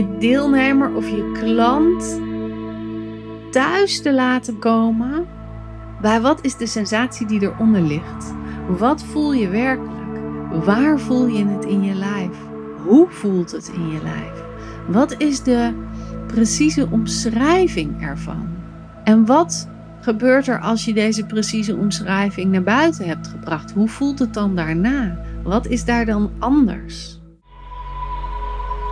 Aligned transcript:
je 0.00 0.18
deelnemer 0.18 0.94
of 0.94 1.08
je 1.08 1.32
klant 1.32 2.20
thuis 3.50 4.02
te 4.02 4.12
laten 4.12 4.58
komen 4.58 5.26
bij 6.00 6.20
wat 6.20 6.44
is 6.44 6.56
de 6.56 6.66
sensatie 6.66 7.26
die 7.26 7.42
eronder 7.42 7.80
ligt. 7.80 8.34
Wat 8.78 9.02
voel 9.02 9.32
je 9.32 9.48
werkelijk? 9.48 10.18
Waar 10.64 10.98
voel 10.98 11.26
je 11.26 11.46
het 11.46 11.64
in 11.64 11.82
je 11.82 11.94
lijf? 11.94 12.36
Hoe 12.84 13.06
voelt 13.08 13.50
het 13.50 13.70
in 13.74 13.88
je 13.88 14.02
lijf? 14.02 14.44
Wat 14.86 15.14
is 15.18 15.42
de 15.42 15.72
precieze 16.26 16.88
omschrijving 16.90 18.02
ervan? 18.02 18.48
En 19.04 19.26
wat 19.26 19.68
gebeurt 20.00 20.46
er 20.46 20.60
als 20.60 20.84
je 20.84 20.92
deze 20.92 21.26
precieze 21.26 21.76
omschrijving 21.76 22.52
naar 22.52 22.62
buiten 22.62 23.06
hebt 23.06 23.28
gebracht? 23.28 23.72
Hoe 23.72 23.88
voelt 23.88 24.18
het 24.18 24.34
dan 24.34 24.56
daarna? 24.56 25.18
Wat 25.42 25.66
is 25.66 25.84
daar 25.84 26.06
dan 26.06 26.30
anders? 26.38 27.19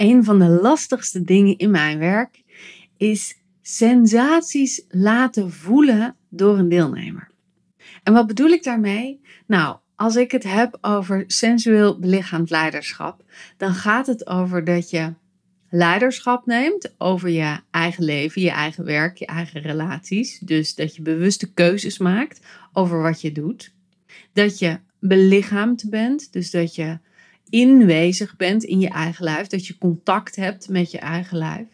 Een 0.00 0.24
van 0.24 0.38
de 0.38 0.48
lastigste 0.48 1.22
dingen 1.22 1.58
in 1.58 1.70
mijn 1.70 1.98
werk 1.98 2.42
is 2.96 3.36
sensaties 3.62 4.84
laten 4.88 5.52
voelen 5.52 6.16
door 6.28 6.58
een 6.58 6.68
deelnemer. 6.68 7.30
En 8.02 8.12
wat 8.12 8.26
bedoel 8.26 8.48
ik 8.48 8.62
daarmee? 8.62 9.20
Nou, 9.46 9.76
als 9.94 10.16
ik 10.16 10.30
het 10.30 10.42
heb 10.42 10.78
over 10.80 11.24
sensueel 11.26 11.98
belichaamd 11.98 12.50
leiderschap, 12.50 13.24
dan 13.56 13.74
gaat 13.74 14.06
het 14.06 14.26
over 14.26 14.64
dat 14.64 14.90
je 14.90 15.14
leiderschap 15.70 16.46
neemt 16.46 16.94
over 16.98 17.28
je 17.28 17.60
eigen 17.70 18.04
leven, 18.04 18.42
je 18.42 18.50
eigen 18.50 18.84
werk, 18.84 19.16
je 19.16 19.26
eigen 19.26 19.60
relaties. 19.60 20.38
Dus 20.38 20.74
dat 20.74 20.96
je 20.96 21.02
bewuste 21.02 21.52
keuzes 21.52 21.98
maakt 21.98 22.40
over 22.72 23.02
wat 23.02 23.20
je 23.20 23.32
doet. 23.32 23.72
Dat 24.32 24.58
je 24.58 24.78
belichaamd 25.00 25.90
bent, 25.90 26.32
dus 26.32 26.50
dat 26.50 26.74
je 26.74 26.98
inwezig 27.50 28.36
bent 28.36 28.64
in 28.64 28.80
je 28.80 28.88
eigen 28.88 29.24
lijf, 29.24 29.46
dat 29.46 29.66
je 29.66 29.78
contact 29.78 30.36
hebt 30.36 30.68
met 30.68 30.90
je 30.90 30.98
eigen 30.98 31.38
lijf. 31.38 31.66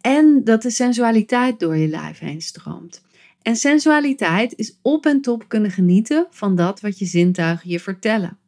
En 0.00 0.44
dat 0.44 0.62
de 0.62 0.70
sensualiteit 0.70 1.60
door 1.60 1.76
je 1.76 1.88
lijf 1.88 2.18
heen 2.18 2.40
stroomt. 2.40 3.02
En 3.42 3.56
sensualiteit 3.56 4.56
is 4.56 4.78
op 4.82 5.06
en 5.06 5.20
top 5.20 5.48
kunnen 5.48 5.70
genieten 5.70 6.26
van 6.30 6.56
dat 6.56 6.80
wat 6.80 6.98
je 6.98 7.04
zintuigen 7.04 7.70
je 7.70 7.80
vertellen. 7.80 8.38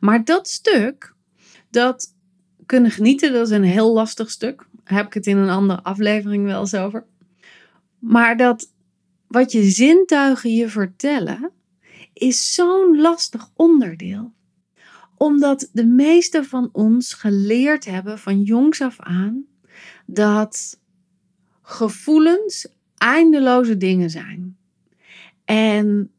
Maar 0.00 0.24
dat 0.24 0.48
stuk, 0.48 1.14
dat 1.70 2.14
kunnen 2.66 2.90
genieten, 2.90 3.32
dat 3.32 3.46
is 3.46 3.56
een 3.56 3.62
heel 3.62 3.92
lastig 3.92 4.30
stuk. 4.30 4.66
Daar 4.84 4.96
heb 4.96 5.06
ik 5.06 5.14
het 5.14 5.26
in 5.26 5.36
een 5.36 5.50
andere 5.50 5.82
aflevering 5.82 6.44
wel 6.44 6.60
eens 6.60 6.74
over. 6.74 7.04
Maar 7.98 8.36
dat 8.36 8.72
wat 9.28 9.52
je 9.52 9.62
zintuigen 9.62 10.54
je 10.54 10.68
vertellen, 10.68 11.50
is 12.12 12.54
zo'n 12.54 13.00
lastig 13.00 13.50
onderdeel 13.54 14.32
omdat 15.18 15.68
de 15.72 15.86
meeste 15.86 16.44
van 16.44 16.68
ons 16.72 17.12
geleerd 17.12 17.84
hebben 17.84 18.18
van 18.18 18.42
jongs 18.42 18.80
af 18.80 19.00
aan 19.00 19.44
dat 20.06 20.80
gevoelens 21.62 22.68
eindeloze 22.96 23.76
dingen 23.76 24.10
zijn. 24.10 24.56
En 25.44 26.10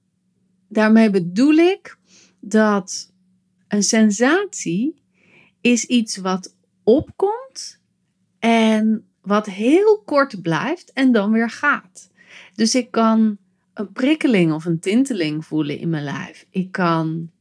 daarmee 0.68 1.10
bedoel 1.10 1.56
ik 1.56 1.98
dat 2.40 3.12
een 3.68 3.84
sensatie 3.84 5.02
is 5.62 5.86
iets 5.86 6.18
wat 6.18 6.56
opkomt 6.84 7.80
en 8.40 9.08
wat 9.22 9.46
heel 9.46 10.02
kort 10.06 10.42
blijft 10.42 10.94
en 10.94 11.12
dan 11.12 11.32
weer 11.32 11.50
gaat. 11.50 12.10
Dus 12.54 12.76
ik 12.76 12.92
kan 12.92 13.38
een 13.74 13.92
prikkeling 13.92 14.54
of 14.54 14.66
een 14.66 14.80
tinteling 14.80 15.46
voelen 15.46 15.78
in 15.78 15.90
mijn 15.90 16.04
lijf. 16.04 16.46
Ik 16.50 16.72
kan 16.72 17.32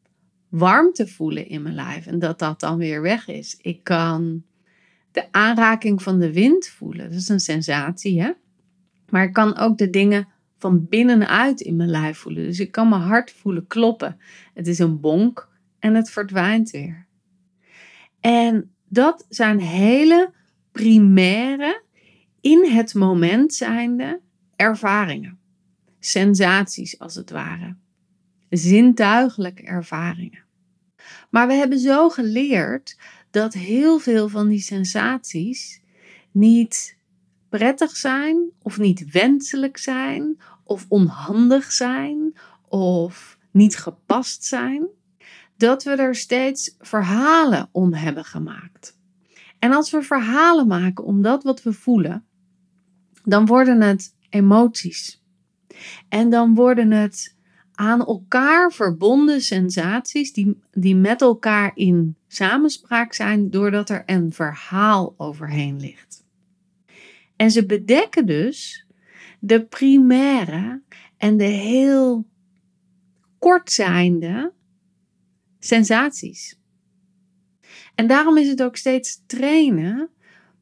warmte 0.49 1.07
voelen 1.07 1.49
in 1.49 1.63
mijn 1.63 1.75
lijf 1.75 2.07
en 2.07 2.19
dat 2.19 2.39
dat 2.39 2.61
dan 2.61 2.79
weer 2.79 3.03
weg 3.03 3.29
is. 3.29 3.59
Ik 3.61 3.85
kan 3.85 4.43
de 5.11 5.33
aanraking 5.33 6.03
van 6.03 6.19
de 6.19 6.33
wind 6.33 6.67
voelen. 6.67 7.11
Dat 7.11 7.19
is 7.19 7.29
een 7.29 7.41
sensatie, 7.41 8.23
hè? 8.23 8.31
Maar 9.09 9.25
ik 9.25 9.33
kan 9.33 9.57
ook 9.57 9.79
de 9.79 9.91
dingen 9.91 10.29
van 10.59 10.87
binnenuit 10.89 11.61
in 11.61 11.77
mijn 11.77 11.91
lijf 11.91 12.19
voelen. 12.19 12.45
Dus 12.45 12.61
ik 12.61 12.73
kan 12.73 12.89
mijn 12.89 13.03
hart 13.03 13.33
voelen 13.33 13.67
kloppen. 13.67 14.21
Het 14.55 14.67
is 14.67 14.79
een 14.79 15.01
bonk 15.01 15.49
en 15.79 15.95
het 15.95 16.11
verdwijnt 16.11 16.71
weer. 16.71 17.07
En 18.21 18.71
dat 18.89 19.27
zijn 19.29 19.61
hele 19.61 20.33
primaire, 20.73 21.83
in 22.41 22.65
het 22.71 22.95
moment 22.95 23.55
zijnde 23.55 24.21
ervaringen. 24.57 25.39
Sensaties 25.99 26.99
als 26.99 27.15
het 27.15 27.31
ware 27.31 27.77
zintuigelijke 28.51 29.63
ervaringen. 29.63 30.45
Maar 31.31 31.47
we 31.47 31.53
hebben 31.53 31.79
zo 31.79 32.09
geleerd 32.09 32.99
dat 33.31 33.55
heel 33.55 33.99
veel 33.99 34.29
van 34.29 34.49
die 34.49 34.61
sensaties 34.61 35.83
niet 36.31 36.97
prettig 37.49 37.97
zijn, 37.97 38.51
of 38.63 38.79
niet 38.79 39.11
wenselijk 39.11 39.77
zijn, 39.77 40.41
of 40.65 40.87
onhandig 40.89 41.73
zijn, 41.73 42.37
of 42.69 43.39
niet 43.51 43.77
gepast 43.77 44.45
zijn, 44.45 44.89
dat 45.57 45.83
we 45.83 45.91
er 45.91 46.15
steeds 46.15 46.75
verhalen 46.79 47.69
om 47.73 47.95
hebben 47.95 48.25
gemaakt. 48.25 48.99
En 49.59 49.73
als 49.73 49.91
we 49.91 50.03
verhalen 50.03 50.67
maken 50.67 51.05
om 51.05 51.23
dat 51.23 51.43
wat 51.43 51.63
we 51.63 51.73
voelen, 51.73 52.25
dan 53.25 53.47
worden 53.47 53.81
het 53.81 54.15
emoties. 54.29 55.23
En 56.09 56.31
dan 56.31 56.55
worden 56.55 56.91
het 56.91 57.37
aan 57.79 58.07
elkaar 58.07 58.73
verbonden 58.73 59.41
sensaties 59.41 60.33
die, 60.33 60.61
die 60.73 60.97
met 60.97 61.21
elkaar 61.21 61.73
in 61.75 62.17
samenspraak 62.27 63.13
zijn 63.13 63.51
doordat 63.51 63.91
er 63.91 64.03
een 64.07 64.33
verhaal 64.33 65.15
overheen 65.17 65.81
ligt. 65.81 66.25
En 67.37 67.51
ze 67.51 67.67
bedekken 67.67 68.27
dus 68.27 68.87
de 69.39 69.65
primaire 69.65 70.83
en 71.17 71.37
de 71.37 71.45
heel 71.45 72.27
kortzijnde 73.39 74.53
sensaties. 75.59 76.59
En 77.95 78.07
daarom 78.07 78.37
is 78.37 78.49
het 78.49 78.63
ook 78.63 78.77
steeds 78.77 79.23
trainen 79.27 80.11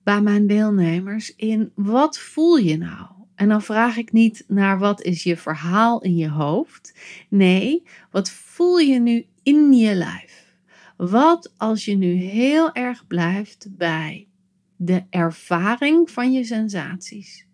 bij 0.02 0.20
mijn 0.20 0.46
deelnemers 0.46 1.34
in 1.36 1.72
wat 1.74 2.18
voel 2.18 2.56
je 2.56 2.76
nou? 2.76 3.15
En 3.36 3.48
dan 3.48 3.62
vraag 3.62 3.96
ik 3.96 4.12
niet 4.12 4.44
naar 4.48 4.78
wat 4.78 5.02
is 5.02 5.22
je 5.22 5.36
verhaal 5.36 6.02
in 6.02 6.16
je 6.16 6.28
hoofd. 6.28 6.98
Nee, 7.28 7.82
wat 8.10 8.30
voel 8.30 8.78
je 8.78 9.00
nu 9.00 9.26
in 9.42 9.72
je 9.72 9.94
lijf? 9.94 10.54
Wat 10.96 11.52
als 11.56 11.84
je 11.84 11.96
nu 11.96 12.12
heel 12.12 12.72
erg 12.72 13.06
blijft 13.06 13.68
bij 13.70 14.28
de 14.76 15.04
ervaring 15.10 16.10
van 16.10 16.32
je 16.32 16.44
sensaties? 16.44 17.46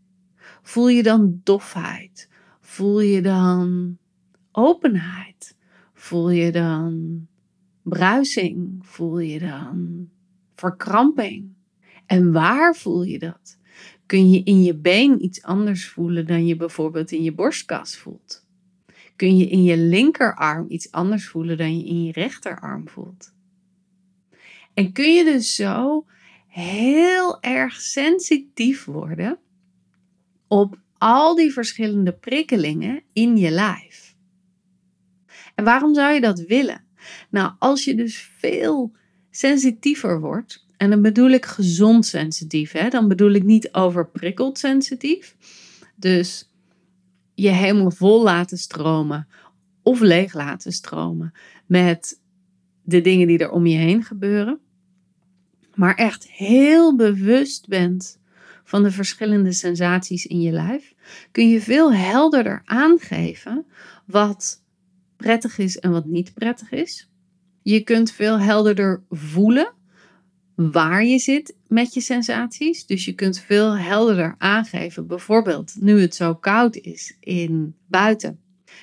Voel 0.63 0.89
je 0.89 1.03
dan 1.03 1.41
dofheid? 1.43 2.29
Voel 2.61 3.01
je 3.01 3.21
dan 3.21 3.99
openheid? 4.53 5.57
Voel 5.95 6.31
je 6.31 6.53
dan 6.53 7.27
bruising? 7.83 8.79
Voel 8.87 9.19
je 9.19 9.39
dan 9.39 10.09
verkramping? 10.55 11.53
En 12.07 12.33
waar 12.33 12.75
voel 12.77 13.03
je 13.03 13.19
dat? 13.19 13.59
Kun 14.13 14.31
je 14.31 14.43
in 14.43 14.63
je 14.63 14.75
been 14.75 15.25
iets 15.25 15.43
anders 15.43 15.89
voelen 15.89 16.27
dan 16.27 16.47
je 16.47 16.57
bijvoorbeeld 16.57 17.11
in 17.11 17.23
je 17.23 17.33
borstkas 17.33 17.97
voelt? 17.97 18.47
Kun 19.17 19.37
je 19.37 19.47
in 19.47 19.63
je 19.63 19.77
linkerarm 19.77 20.67
iets 20.69 20.91
anders 20.91 21.29
voelen 21.29 21.57
dan 21.57 21.79
je 21.79 21.85
in 21.85 22.05
je 22.05 22.13
rechterarm 22.13 22.89
voelt? 22.89 23.35
En 24.75 24.93
kun 24.93 25.15
je 25.15 25.25
dus 25.25 25.55
zo 25.55 26.07
heel 26.49 27.43
erg 27.43 27.81
sensitief 27.81 28.85
worden 28.85 29.39
op 30.49 30.79
al 30.99 31.35
die 31.35 31.53
verschillende 31.53 32.13
prikkelingen 32.13 33.03
in 33.13 33.37
je 33.37 33.51
lijf. 33.51 34.17
En 35.55 35.65
waarom 35.65 35.95
zou 35.95 36.13
je 36.13 36.21
dat 36.21 36.41
willen? 36.41 36.85
Nou, 37.31 37.53
als 37.59 37.85
je 37.85 37.95
dus 37.95 38.17
veel 38.39 38.93
sensitiever 39.31 40.21
wordt, 40.21 40.62
en 40.83 40.91
dan 40.91 41.03
bedoel 41.03 41.31
ik 41.31 41.47
gezond 41.47 42.07
sensitief. 42.07 42.73
Hè? 42.73 42.89
Dan 42.89 43.09
bedoel 43.09 43.31
ik 43.31 43.43
niet 43.43 43.73
overprikkeld 43.73 44.59
sensitief. 44.59 45.37
Dus 45.97 46.51
je 47.35 47.49
helemaal 47.49 47.91
vol 47.91 48.23
laten 48.23 48.59
stromen 48.59 49.29
of 49.83 50.01
leeg 50.01 50.35
laten 50.35 50.73
stromen 50.73 51.33
met 51.67 52.21
de 52.83 53.01
dingen 53.01 53.27
die 53.27 53.39
er 53.39 53.51
om 53.51 53.67
je 53.67 53.77
heen 53.77 54.05
gebeuren, 54.05 54.59
maar 55.75 55.95
echt 55.95 56.31
heel 56.31 56.97
bewust 56.97 57.69
bent 57.69 58.19
van 58.65 58.83
de 58.83 58.91
verschillende 58.91 59.53
sensaties 59.53 60.27
in 60.27 60.41
je 60.41 60.53
lijf, 60.53 60.95
kun 61.33 61.49
je 61.49 61.61
veel 61.61 61.95
helderder 61.95 62.63
aangeven 62.65 63.67
wat 64.07 64.63
prettig 65.17 65.59
is 65.59 65.79
en 65.79 65.91
wat 65.91 66.07
niet 66.07 66.35
prettig 66.35 66.71
is. 66.71 67.11
Je 67.63 67.81
kunt 67.81 68.13
veel 68.13 68.39
helderder 68.39 69.03
voelen 69.09 69.73
waar 70.55 71.05
je 71.05 71.19
zit 71.19 71.57
met 71.69 71.95
je 71.95 72.01
sensaties. 72.01 72.87
Dus 72.87 73.05
je 73.05 73.13
kunt 73.13 73.39
veel 73.39 73.77
helderder 73.77 74.35
aangeven. 74.39 75.07
Bijvoorbeeld, 75.07 75.75
nu 75.81 76.01
het 76.01 76.15
zo 76.15 76.35
koud 76.35 76.77
is 76.77 77.17
in 77.21 77.75
buiten, 77.87 78.41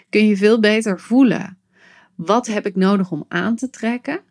kun 0.10 0.28
je 0.28 0.38
veel 0.38 0.60
beter 0.60 1.00
voelen. 1.00 1.58
Wat 2.16 2.48
heb 2.48 2.66
ik 2.66 2.76
nodig 2.76 3.12
om 3.12 3.26
aan 3.28 3.56
te 3.56 3.70
trekken? 3.70 4.22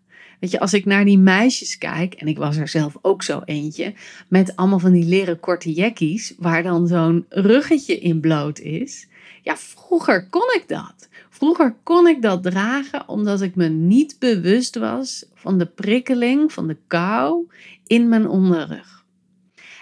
Weet 0.41 0.51
je, 0.51 0.61
als 0.61 0.75
ik 0.75 0.85
naar 0.85 1.05
die 1.05 1.19
meisjes 1.19 1.79
kijk, 1.79 2.15
en 2.15 2.27
ik 2.27 2.39
was 2.39 2.57
er 2.57 2.69
zelf 2.69 2.97
ook 3.03 3.23
zo 3.23 3.41
eentje, 3.45 3.95
met 4.29 4.57
allemaal 4.57 4.79
van 4.79 4.93
die 4.93 5.05
leren 5.05 5.41
korte 5.41 5.73
jekkies, 5.73 6.35
waar 6.39 6.63
dan 6.63 6.87
zo'n 6.87 7.27
ruggetje 7.29 7.99
in 7.99 8.21
bloot 8.21 8.59
is. 8.59 9.09
Ja, 9.43 9.57
vroeger 9.57 10.29
kon 10.29 10.55
ik 10.55 10.65
dat. 10.67 11.08
Vroeger 11.39 11.75
kon 11.83 12.07
ik 12.07 12.23
dat 12.23 12.43
dragen 12.43 13.09
omdat 13.09 13.41
ik 13.41 13.55
me 13.55 13.69
niet 13.69 14.17
bewust 14.19 14.79
was 14.79 15.25
van 15.35 15.59
de 15.59 15.67
prikkeling, 15.67 16.53
van 16.53 16.67
de 16.67 16.77
kou 16.87 17.47
in 17.87 18.09
mijn 18.09 18.29
onderrug. 18.29 19.05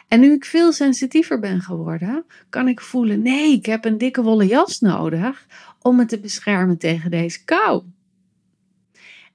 En 0.08 0.20
nu 0.20 0.32
ik 0.32 0.44
veel 0.44 0.72
sensitiever 0.72 1.38
ben 1.38 1.60
geworden, 1.60 2.24
kan 2.48 2.68
ik 2.68 2.80
voelen: 2.80 3.22
nee, 3.22 3.52
ik 3.52 3.66
heb 3.66 3.84
een 3.84 3.98
dikke 3.98 4.22
wollen 4.22 4.46
jas 4.46 4.80
nodig 4.80 5.46
om 5.82 5.96
me 5.96 6.04
te 6.04 6.18
beschermen 6.18 6.78
tegen 6.78 7.10
deze 7.10 7.44
kou. 7.44 7.82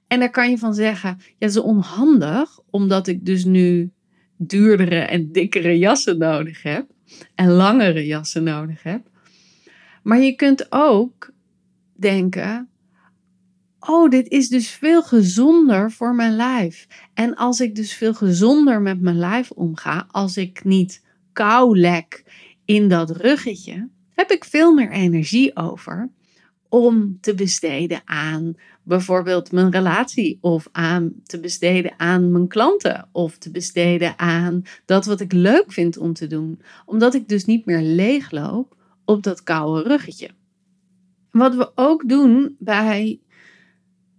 En 0.06 0.18
daar 0.18 0.30
kan 0.30 0.50
je 0.50 0.58
van 0.58 0.74
zeggen: 0.74 1.16
ja, 1.18 1.34
dat 1.38 1.50
is 1.50 1.58
onhandig, 1.58 2.60
omdat 2.70 3.06
ik 3.06 3.26
dus 3.26 3.44
nu 3.44 3.90
duurdere 4.36 5.00
en 5.00 5.32
dikkere 5.32 5.78
jassen 5.78 6.18
nodig 6.18 6.62
heb 6.62 6.86
en 7.34 7.50
langere 7.50 8.06
jassen 8.06 8.42
nodig 8.42 8.82
heb. 8.82 9.06
Maar 10.02 10.20
je 10.20 10.34
kunt 10.34 10.66
ook 10.72 11.32
denken: 12.02 12.68
oh, 13.80 14.10
dit 14.10 14.28
is 14.28 14.48
dus 14.48 14.70
veel 14.70 15.02
gezonder 15.02 15.90
voor 15.90 16.14
mijn 16.14 16.36
lijf. 16.36 16.86
En 17.14 17.34
als 17.34 17.60
ik 17.60 17.74
dus 17.74 17.94
veel 17.94 18.14
gezonder 18.14 18.80
met 18.80 19.00
mijn 19.00 19.18
lijf 19.18 19.50
omga, 19.50 20.06
als 20.10 20.36
ik 20.36 20.64
niet 20.64 21.04
kou 21.32 21.78
lek 21.78 22.24
in 22.64 22.88
dat 22.88 23.10
ruggetje, 23.10 23.88
heb 24.14 24.30
ik 24.30 24.44
veel 24.44 24.74
meer 24.74 24.90
energie 24.90 25.56
over 25.56 26.10
om 26.68 27.18
te 27.20 27.34
besteden 27.34 28.02
aan 28.04 28.54
bijvoorbeeld 28.82 29.52
mijn 29.52 29.70
relatie 29.70 30.38
of 30.40 30.68
aan 30.72 31.12
te 31.24 31.40
besteden 31.40 31.92
aan 31.96 32.32
mijn 32.32 32.48
klanten 32.48 33.08
of 33.12 33.38
te 33.38 33.50
besteden 33.50 34.18
aan 34.18 34.62
dat 34.84 35.06
wat 35.06 35.20
ik 35.20 35.32
leuk 35.32 35.72
vind 35.72 35.96
om 35.96 36.12
te 36.12 36.26
doen, 36.26 36.60
omdat 36.86 37.14
ik 37.14 37.28
dus 37.28 37.44
niet 37.44 37.66
meer 37.66 37.80
leegloop 37.80 38.76
op 39.04 39.22
dat 39.22 39.42
koude 39.42 39.88
ruggetje. 39.88 40.30
Wat 41.32 41.54
we 41.54 41.72
ook 41.74 42.08
doen 42.08 42.56
bij 42.58 43.20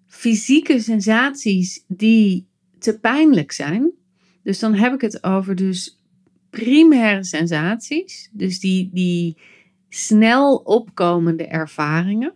fysieke 0.08 0.80
sensaties 0.80 1.84
die 1.88 2.48
te 2.80 3.00
pijnlijk 3.00 3.52
zijn. 3.52 3.92
Dus 4.44 4.60
dan 4.60 4.74
heb 4.74 4.94
ik 4.94 5.02
het 5.02 5.24
over 5.24 5.56
dus 5.56 6.00
primaire 6.50 7.24
sensaties. 7.24 8.30
Dus 8.32 8.60
die, 8.60 8.90
die 8.94 9.38
snel 9.90 10.56
opkomende 10.56 11.48
ervaringen. 11.48 12.34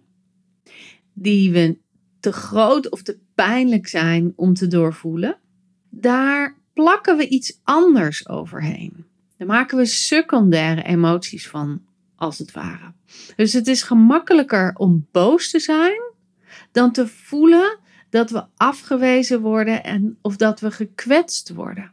Die 1.13 1.51
we 1.51 1.77
te 2.19 2.31
groot 2.31 2.89
of 2.89 3.01
te 3.01 3.19
pijnlijk 3.35 3.87
zijn 3.87 4.33
om 4.35 4.53
te 4.53 4.67
doorvoelen. 4.67 5.37
Daar 5.89 6.57
plakken 6.73 7.17
we 7.17 7.27
iets 7.27 7.59
anders 7.63 8.29
overheen. 8.29 9.05
Daar 9.37 9.47
maken 9.47 9.77
we 9.77 9.85
secundaire 9.85 10.83
emoties 10.83 11.47
van, 11.47 11.81
als 12.15 12.37
het 12.37 12.51
ware. 12.51 12.93
Dus 13.35 13.53
het 13.53 13.67
is 13.67 13.83
gemakkelijker 13.83 14.73
om 14.75 15.07
boos 15.11 15.49
te 15.49 15.59
zijn 15.59 16.01
dan 16.71 16.91
te 16.91 17.07
voelen 17.07 17.79
dat 18.09 18.29
we 18.29 18.45
afgewezen 18.55 19.41
worden 19.41 19.83
en 19.83 20.17
of 20.21 20.35
dat 20.35 20.59
we 20.59 20.71
gekwetst 20.71 21.53
worden. 21.53 21.91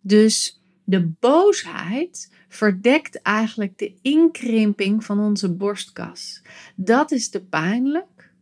Dus 0.00 0.62
de 0.84 1.10
boosheid 1.20 2.32
verdekt 2.48 3.22
eigenlijk 3.22 3.78
de 3.78 3.94
inkrimping 4.02 5.04
van 5.04 5.20
onze 5.20 5.52
borstkas. 5.52 6.42
Dat 6.74 7.10
is 7.10 7.28
te 7.28 7.44
pijnlijk. 7.44 8.32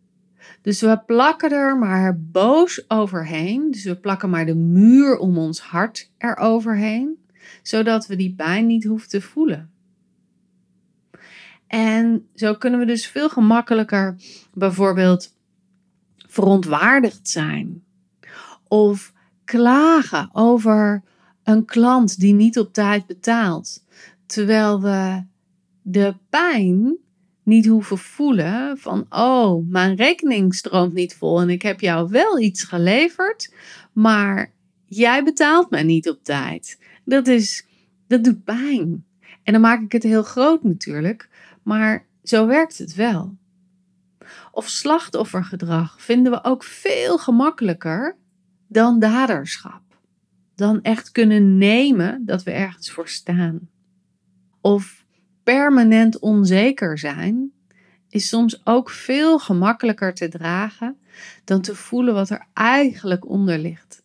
Dus 0.62 0.81
we 0.81 1.03
plakken 1.06 1.50
er 1.50 1.79
maar 1.79 2.20
boos 2.20 2.91
overheen. 2.91 3.70
Dus 3.70 3.85
we 3.85 3.97
plakken 3.97 4.31
maar 4.31 4.47
de 4.47 4.55
muur 4.55 5.19
om 5.19 5.38
ons 5.38 5.61
hart 5.61 6.11
eroverheen, 6.19 7.19
zodat 7.62 8.06
we 8.06 8.17
die 8.17 8.35
pijn 8.35 8.67
niet 8.67 8.85
hoeven 8.85 9.09
te 9.09 9.20
voelen. 9.20 9.70
En 11.69 12.29
zo 12.35 12.55
kunnen 12.55 12.81
we 12.81 12.87
dus 12.87 13.06
veel 13.06 13.29
gemakkelijker 13.29 14.17
bijvoorbeeld 14.55 15.35
verontwaardigd 16.17 17.29
zijn. 17.29 17.82
Of 18.69 19.12
klagen 19.44 20.29
over 20.32 21.03
een 21.43 21.65
klant 21.65 22.19
die 22.19 22.35
niet 22.35 22.59
op 22.59 22.73
tijd 22.73 23.06
betaalt. 23.06 23.85
Terwijl 24.26 24.81
we 24.81 25.23
de 25.82 26.15
pijn 26.31 26.97
niet 27.43 27.67
hoeven 27.67 27.99
voelen 27.99 28.79
van, 28.79 29.06
oh, 29.11 29.70
mijn 29.70 29.97
rekening 29.97 30.55
stroomt 30.55 30.93
niet 30.93 31.15
vol 31.15 31.41
en 31.41 31.50
ik 31.50 31.62
heb 31.62 31.81
jou 31.81 32.09
wel 32.11 32.41
iets 32.41 32.62
geleverd, 32.62 33.55
maar 33.93 34.53
jij 34.85 35.25
betaalt 35.25 35.70
mij 35.70 35.82
niet 35.82 36.09
op 36.09 36.25
tijd. 36.25 36.79
Dat 37.05 37.26
is, 37.26 37.67
dat 38.06 38.25
doet 38.25 38.44
pijn. 38.44 39.05
En 39.43 39.53
dan 39.53 39.62
maak 39.62 39.82
ik 39.82 39.93
het 39.93 40.03
heel 40.03 40.23
groot 40.23 40.62
natuurlijk, 40.62 41.29
maar 41.69 42.06
zo 42.23 42.47
werkt 42.47 42.79
het 42.79 42.94
wel. 42.94 43.37
Of 44.50 44.69
slachtoffergedrag 44.69 46.03
vinden 46.03 46.32
we 46.32 46.44
ook 46.44 46.65
veel 46.65 47.19
gemakkelijker 47.19 48.17
dan 48.67 48.99
daderschap. 48.99 49.82
Dan 50.55 50.82
echt 50.82 51.12
kunnen 51.12 51.59
nemen 51.59 52.23
dat 52.25 52.43
we 52.43 52.50
ergens 52.50 52.91
voor 52.91 53.09
staan. 53.09 53.69
Of 54.61 55.05
permanent 55.43 56.19
onzeker 56.19 56.99
zijn 56.99 57.53
is 58.09 58.29
soms 58.29 58.67
ook 58.67 58.91
veel 58.91 59.39
gemakkelijker 59.39 60.15
te 60.15 60.29
dragen 60.29 60.98
dan 61.44 61.60
te 61.60 61.75
voelen 61.75 62.15
wat 62.15 62.31
er 62.31 62.46
eigenlijk 62.53 63.29
onder 63.29 63.58
ligt 63.58 64.03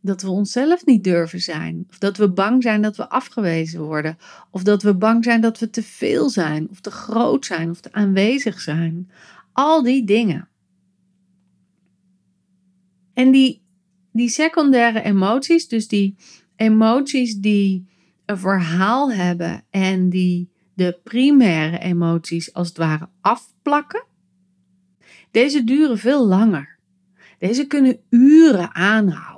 dat 0.00 0.22
we 0.22 0.30
onszelf 0.30 0.86
niet 0.86 1.04
durven 1.04 1.40
zijn. 1.40 1.86
Of 1.88 1.98
dat 1.98 2.16
we 2.16 2.32
bang 2.32 2.62
zijn 2.62 2.82
dat 2.82 2.96
we 2.96 3.08
afgewezen 3.08 3.80
worden. 3.80 4.18
Of 4.50 4.62
dat 4.62 4.82
we 4.82 4.94
bang 4.94 5.24
zijn 5.24 5.40
dat 5.40 5.58
we 5.58 5.70
te 5.70 5.82
veel 5.82 6.28
zijn. 6.28 6.68
Of 6.70 6.80
te 6.80 6.90
groot 6.90 7.46
zijn. 7.46 7.70
Of 7.70 7.80
te 7.80 7.92
aanwezig 7.92 8.60
zijn. 8.60 9.10
Al 9.52 9.82
die 9.82 10.04
dingen. 10.04 10.48
En 13.12 13.30
die, 13.30 13.62
die 14.12 14.28
secundaire 14.28 15.02
emoties, 15.02 15.68
dus 15.68 15.88
die 15.88 16.16
emoties 16.56 17.34
die 17.34 17.88
een 18.26 18.38
verhaal 18.38 19.12
hebben 19.12 19.64
en 19.70 20.08
die 20.08 20.50
de 20.74 20.98
primaire 21.04 21.78
emoties 21.78 22.52
als 22.52 22.68
het 22.68 22.76
ware 22.76 23.08
afplakken, 23.20 24.04
deze 25.30 25.64
duren 25.64 25.98
veel 25.98 26.26
langer. 26.26 26.78
Deze 27.38 27.66
kunnen 27.66 28.00
uren 28.10 28.74
aanhouden. 28.74 29.29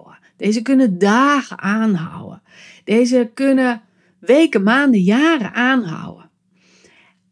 Deze 0.42 0.62
kunnen 0.62 0.98
dagen 0.98 1.58
aanhouden. 1.58 2.42
Deze 2.84 3.30
kunnen 3.34 3.82
weken, 4.18 4.62
maanden, 4.62 5.00
jaren 5.00 5.52
aanhouden. 5.54 6.30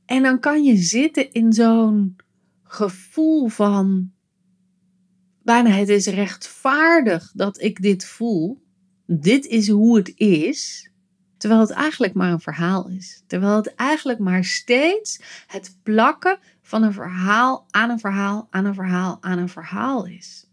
En 0.06 0.22
dan 0.22 0.40
kan 0.40 0.64
je 0.64 0.76
zitten 0.76 1.32
in 1.32 1.52
zo'n 1.52 2.16
gevoel 2.62 3.48
van 3.48 4.12
bijna 5.42 5.70
het 5.70 5.88
is 5.88 6.06
rechtvaardig 6.06 7.32
dat 7.34 7.60
ik 7.60 7.82
dit 7.82 8.04
voel. 8.04 8.62
Dit 9.06 9.46
is 9.46 9.68
hoe 9.68 9.96
het 9.96 10.12
is. 10.16 10.90
Terwijl 11.36 11.60
het 11.60 11.70
eigenlijk 11.70 12.14
maar 12.14 12.32
een 12.32 12.40
verhaal 12.40 12.88
is. 12.88 13.22
Terwijl 13.26 13.56
het 13.56 13.74
eigenlijk 13.74 14.18
maar 14.18 14.44
steeds 14.44 15.20
het 15.46 15.78
plakken 15.82 16.38
van 16.62 16.82
een 16.82 16.92
verhaal 16.92 17.66
aan 17.70 17.90
een 17.90 17.98
verhaal 17.98 18.46
aan 18.50 18.64
een 18.64 18.74
verhaal 18.74 19.18
aan 19.20 19.38
een 19.38 19.48
verhaal 19.48 20.06
is. 20.06 20.48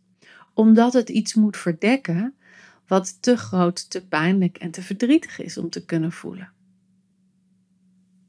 Omdat 0.54 0.94
het 0.94 1.10
iets 1.10 1.34
moet 1.34 1.58
verdekken 1.58 2.37
wat 2.88 3.22
te 3.22 3.38
groot, 3.38 3.90
te 3.90 4.08
pijnlijk 4.08 4.58
en 4.58 4.72
te 4.72 4.82
verdrietig 4.82 5.40
is 5.40 5.58
om 5.58 5.70
te 5.70 5.86
kunnen 5.86 6.12
voelen. 6.12 6.52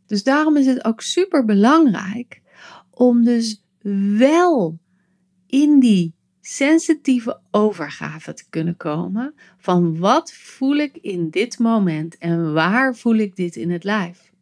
Dus 0.07 0.23
daarom 0.23 0.57
is 0.57 0.67
het 0.67 0.85
ook 0.85 1.01
super 1.01 1.45
belangrijk 1.45 2.41
om 2.91 3.25
dus 3.25 3.63
wel 4.19 4.79
in 5.47 5.81
die 5.81 6.15
sensitieve 6.41 7.41
overgave 7.51 8.35
te 8.35 8.45
kunnen 8.49 8.77
komen 8.77 9.35
van 9.59 9.99
wat 9.99 10.33
voel 10.33 10.77
ik 10.77 10.97
in 10.97 11.31
dit 11.31 11.59
moment 11.59 12.19
en 12.19 12.53
waar 12.53 12.97
voel 12.97 13.15
ik 13.15 13.37
dit 13.37 13.57
in 13.57 13.71
het 13.71 13.85
lijf. 13.85 14.33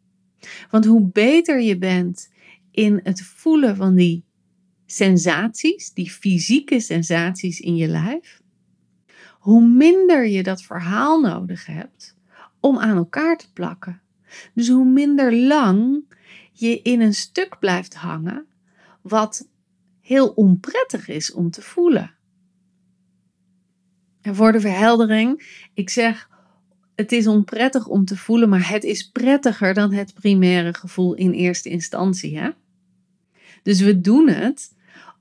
Want 0.70 0.84
hoe 0.84 1.10
beter 1.12 1.60
je 1.60 1.78
bent 1.78 2.32
in 2.70 3.00
het 3.02 3.22
voelen 3.22 3.76
van 3.76 3.94
die 3.94 4.24
sensaties, 4.86 5.92
die 5.92 6.10
fysieke 6.10 6.80
sensaties 6.80 7.60
in 7.60 7.76
je 7.76 7.88
lijf, 7.88 8.40
hoe 9.46 9.66
minder 9.66 10.26
je 10.26 10.42
dat 10.42 10.62
verhaal 10.62 11.20
nodig 11.20 11.66
hebt 11.66 12.16
om 12.60 12.78
aan 12.78 12.96
elkaar 12.96 13.36
te 13.36 13.52
plakken. 13.52 14.00
Dus 14.54 14.68
hoe 14.68 14.84
minder 14.84 15.36
lang 15.36 16.04
je 16.52 16.82
in 16.82 17.00
een 17.00 17.14
stuk 17.14 17.58
blijft 17.58 17.94
hangen 17.94 18.46
wat 19.02 19.48
heel 20.00 20.28
onprettig 20.28 21.08
is 21.08 21.32
om 21.32 21.50
te 21.50 21.62
voelen. 21.62 22.14
En 24.20 24.34
voor 24.34 24.52
de 24.52 24.60
verheldering, 24.60 25.62
ik 25.74 25.90
zeg 25.90 26.30
het 26.94 27.12
is 27.12 27.26
onprettig 27.26 27.86
om 27.86 28.04
te 28.04 28.16
voelen, 28.16 28.48
maar 28.48 28.68
het 28.68 28.84
is 28.84 29.10
prettiger 29.10 29.74
dan 29.74 29.92
het 29.92 30.14
primaire 30.14 30.74
gevoel 30.74 31.14
in 31.14 31.32
eerste 31.32 31.68
instantie. 31.68 32.38
Hè? 32.38 32.50
Dus 33.62 33.80
we 33.80 34.00
doen 34.00 34.28
het 34.28 34.74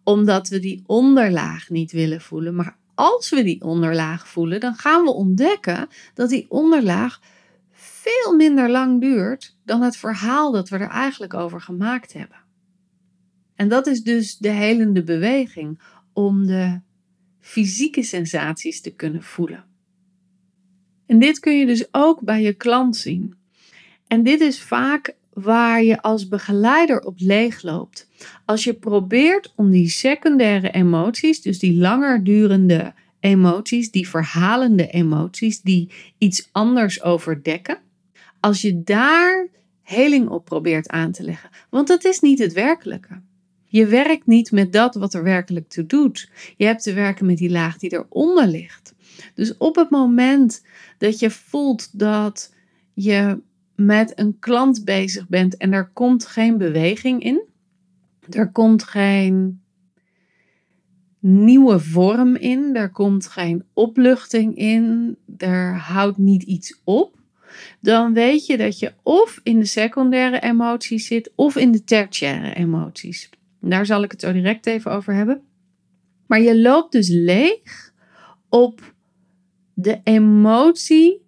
omdat 0.04 0.48
we 0.48 0.60
die 0.60 0.84
onderlaag 0.86 1.70
niet 1.70 1.92
willen 1.92 2.22
voelen. 2.22 2.56
Maar 2.56 2.78
als 2.96 3.30
we 3.30 3.44
die 3.44 3.62
onderlaag 3.62 4.28
voelen, 4.28 4.60
dan 4.60 4.76
gaan 4.76 5.04
we 5.04 5.12
ontdekken 5.12 5.88
dat 6.14 6.30
die 6.30 6.46
onderlaag 6.50 7.20
veel 7.72 8.36
minder 8.36 8.70
lang 8.70 9.02
duurt 9.02 9.58
dan 9.64 9.82
het 9.82 9.98
verhaal 9.98 10.52
dat 10.52 10.70
we 10.70 10.78
er 10.78 10.90
eigenlijk 10.90 11.34
over 11.34 11.62
gemaakt 11.62 12.14
hebben. 12.14 12.38
En 13.56 13.70
dat 13.70 13.88
is 13.88 14.04
dus 14.04 14.38
de 14.38 14.50
helende 14.50 15.04
beweging 15.04 15.80
om 16.14 16.46
de 16.46 16.82
fysieke 17.40 18.04
sensaties 18.04 18.82
te 18.82 18.96
kunnen 18.96 19.24
voelen. 19.24 19.66
En 21.06 21.20
dit 21.20 21.40
kun 21.40 21.58
je 21.58 21.66
dus 21.66 21.88
ook 21.92 22.22
bij 22.22 22.42
je 22.42 22.54
klant 22.54 22.98
zien. 22.98 23.36
En 24.08 24.24
dit 24.24 24.42
is 24.42 24.62
vaak 24.62 25.16
waar 25.36 25.84
je 25.84 26.02
als 26.02 26.28
begeleider 26.28 27.00
op 27.02 27.16
leeg 27.18 27.62
loopt. 27.62 28.10
Als 28.46 28.64
je 28.64 28.74
probeert 28.74 29.54
om 29.56 29.72
die 29.72 29.90
secundaire 29.90 30.72
emoties, 30.72 31.42
dus 31.42 31.60
die 31.60 31.78
langer 31.78 32.24
durende 32.24 32.94
emoties, 33.20 33.92
die 33.92 34.10
verhalende 34.10 34.88
emoties, 34.88 35.62
die 35.62 35.92
iets 36.18 36.50
anders 36.52 37.04
overdekken, 37.04 37.78
als 38.40 38.62
je 38.62 38.84
daar 38.84 39.48
heling 39.82 40.30
op 40.30 40.46
probeert 40.46 40.90
aan 40.90 41.12
te 41.12 41.24
leggen. 41.24 41.50
Want 41.70 41.88
dat 41.88 42.06
is 42.06 42.20
niet 42.20 42.40
het 42.40 42.54
werkelijke. 42.54 43.22
Je 43.66 43.86
werkt 43.86 44.26
niet 44.26 44.52
met 44.52 44.74
dat 44.74 44.96
wat 44.96 45.14
er 45.14 45.24
werkelijk 45.24 45.70
toe 45.70 45.86
doet. 45.86 46.30
Je 46.58 46.66
hebt 46.66 46.84
te 46.84 46.94
werken 46.94 47.26
met 47.26 47.38
die 47.38 47.52
laag 47.52 47.78
die 47.78 47.94
eronder 47.94 48.48
ligt. 48.48 48.94
Dus 49.34 49.58
op 49.58 49.76
het 49.76 49.90
moment 49.90 50.66
dat 50.98 51.20
je 51.20 51.30
voelt 51.32 52.00
dat 52.00 52.54
je 52.94 53.40
met 53.76 54.20
een 54.20 54.40
klant 54.40 54.86
bezig 54.86 55.28
bent 55.28 55.58
en 55.58 55.74
er 55.74 55.90
komt 55.90 56.26
geen 56.26 56.58
beweging 56.58 57.24
in, 57.24 57.44
er 58.30 58.52
komt 58.52 58.84
geen 58.84 59.62
nieuwe 61.20 61.80
vorm 61.80 62.36
in, 62.36 62.76
er 62.76 62.92
komt 62.92 63.28
geen 63.28 63.64
opluchting 63.74 64.56
in, 64.56 65.18
er 65.38 65.76
houdt 65.78 66.18
niet 66.18 66.44
iets 66.44 66.82
op, 66.84 67.20
dan 67.80 68.14
weet 68.14 68.46
je 68.46 68.58
dat 68.58 68.80
je 68.80 68.94
of 69.04 69.40
in 69.44 69.60
de 69.60 69.66
secundaire 69.66 70.40
emoties 70.40 71.08
zit 71.08 71.32
of 71.36 71.56
in 71.56 71.72
de 71.72 71.84
tertiaire 71.84 72.54
emoties. 72.54 73.30
Daar 73.62 73.86
zal 73.86 74.04
ik 74.04 74.12
het 74.12 74.22
zo 74.22 74.32
direct 74.32 74.66
even 74.66 74.92
over 74.92 75.14
hebben. 75.14 75.42
Maar 76.28 76.42
je 76.42 76.60
loopt 76.60 76.92
dus 76.92 77.10
leeg 77.10 77.94
op 78.50 78.94
de 79.74 80.00
emotie 80.04 81.25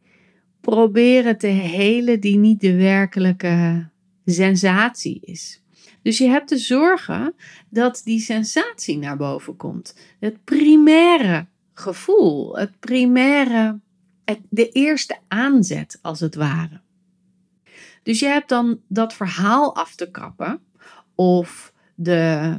proberen 0.70 1.38
te 1.38 1.48
helen 1.48 2.20
die 2.20 2.38
niet 2.38 2.62
de 2.62 2.76
werkelijke 2.76 3.90
sensatie 4.26 5.20
is. 5.22 5.62
Dus 6.02 6.18
je 6.18 6.28
hebt 6.28 6.48
te 6.48 6.58
zorgen 6.58 7.36
dat 7.70 8.02
die 8.04 8.20
sensatie 8.20 8.98
naar 8.98 9.18
boven 9.18 9.56
komt. 9.56 9.96
Het 10.20 10.44
primaire 10.44 11.46
gevoel, 11.74 12.58
het 12.58 12.80
primaire, 12.80 13.80
het, 14.26 14.40
de 14.50 14.70
eerste 14.70 15.18
aanzet 15.28 16.00
als 16.02 16.20
het 16.20 16.36
ware. 16.36 16.82
Dus 18.04 18.20
je 18.20 18.28
hebt 18.28 18.50
dan 18.50 18.80
dat 18.88 19.14
verhaal 19.14 19.76
af 19.76 19.96
te 19.96 20.12
kappen 20.12 20.60
of 21.16 21.74
de, 21.96 22.54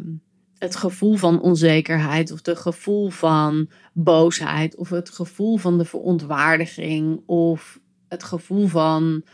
het 0.59 0.77
gevoel 0.77 1.17
van 1.17 1.41
onzekerheid 1.41 2.33
of 2.33 2.47
het 2.47 2.59
gevoel 2.59 3.11
van 3.11 3.71
boosheid 3.93 4.77
of 4.77 4.89
het 4.89 5.11
gevoel 5.11 5.57
van 5.57 5.79
de 5.79 5.85
verontwaardiging 5.85 7.23
of 7.27 7.81
het 8.09 8.25
gevoel 8.25 8.67
van 8.67 9.25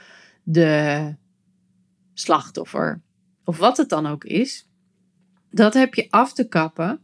de 0.42 1.14
slachtoffer 2.12 3.00
of 3.44 3.58
wat 3.58 3.76
het 3.76 3.88
dan 3.88 4.06
ook 4.06 4.24
is, 4.24 4.68
dat 5.50 5.74
heb 5.74 5.94
je 5.94 6.06
af 6.10 6.32
te 6.32 6.48
kappen 6.48 7.00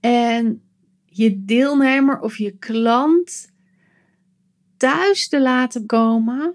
en 0.00 0.62
je 1.04 1.44
deelnemer 1.44 2.20
of 2.20 2.36
je 2.36 2.58
klant 2.58 3.52
thuis 4.76 5.28
te 5.28 5.40
laten 5.40 5.86
komen 5.86 6.54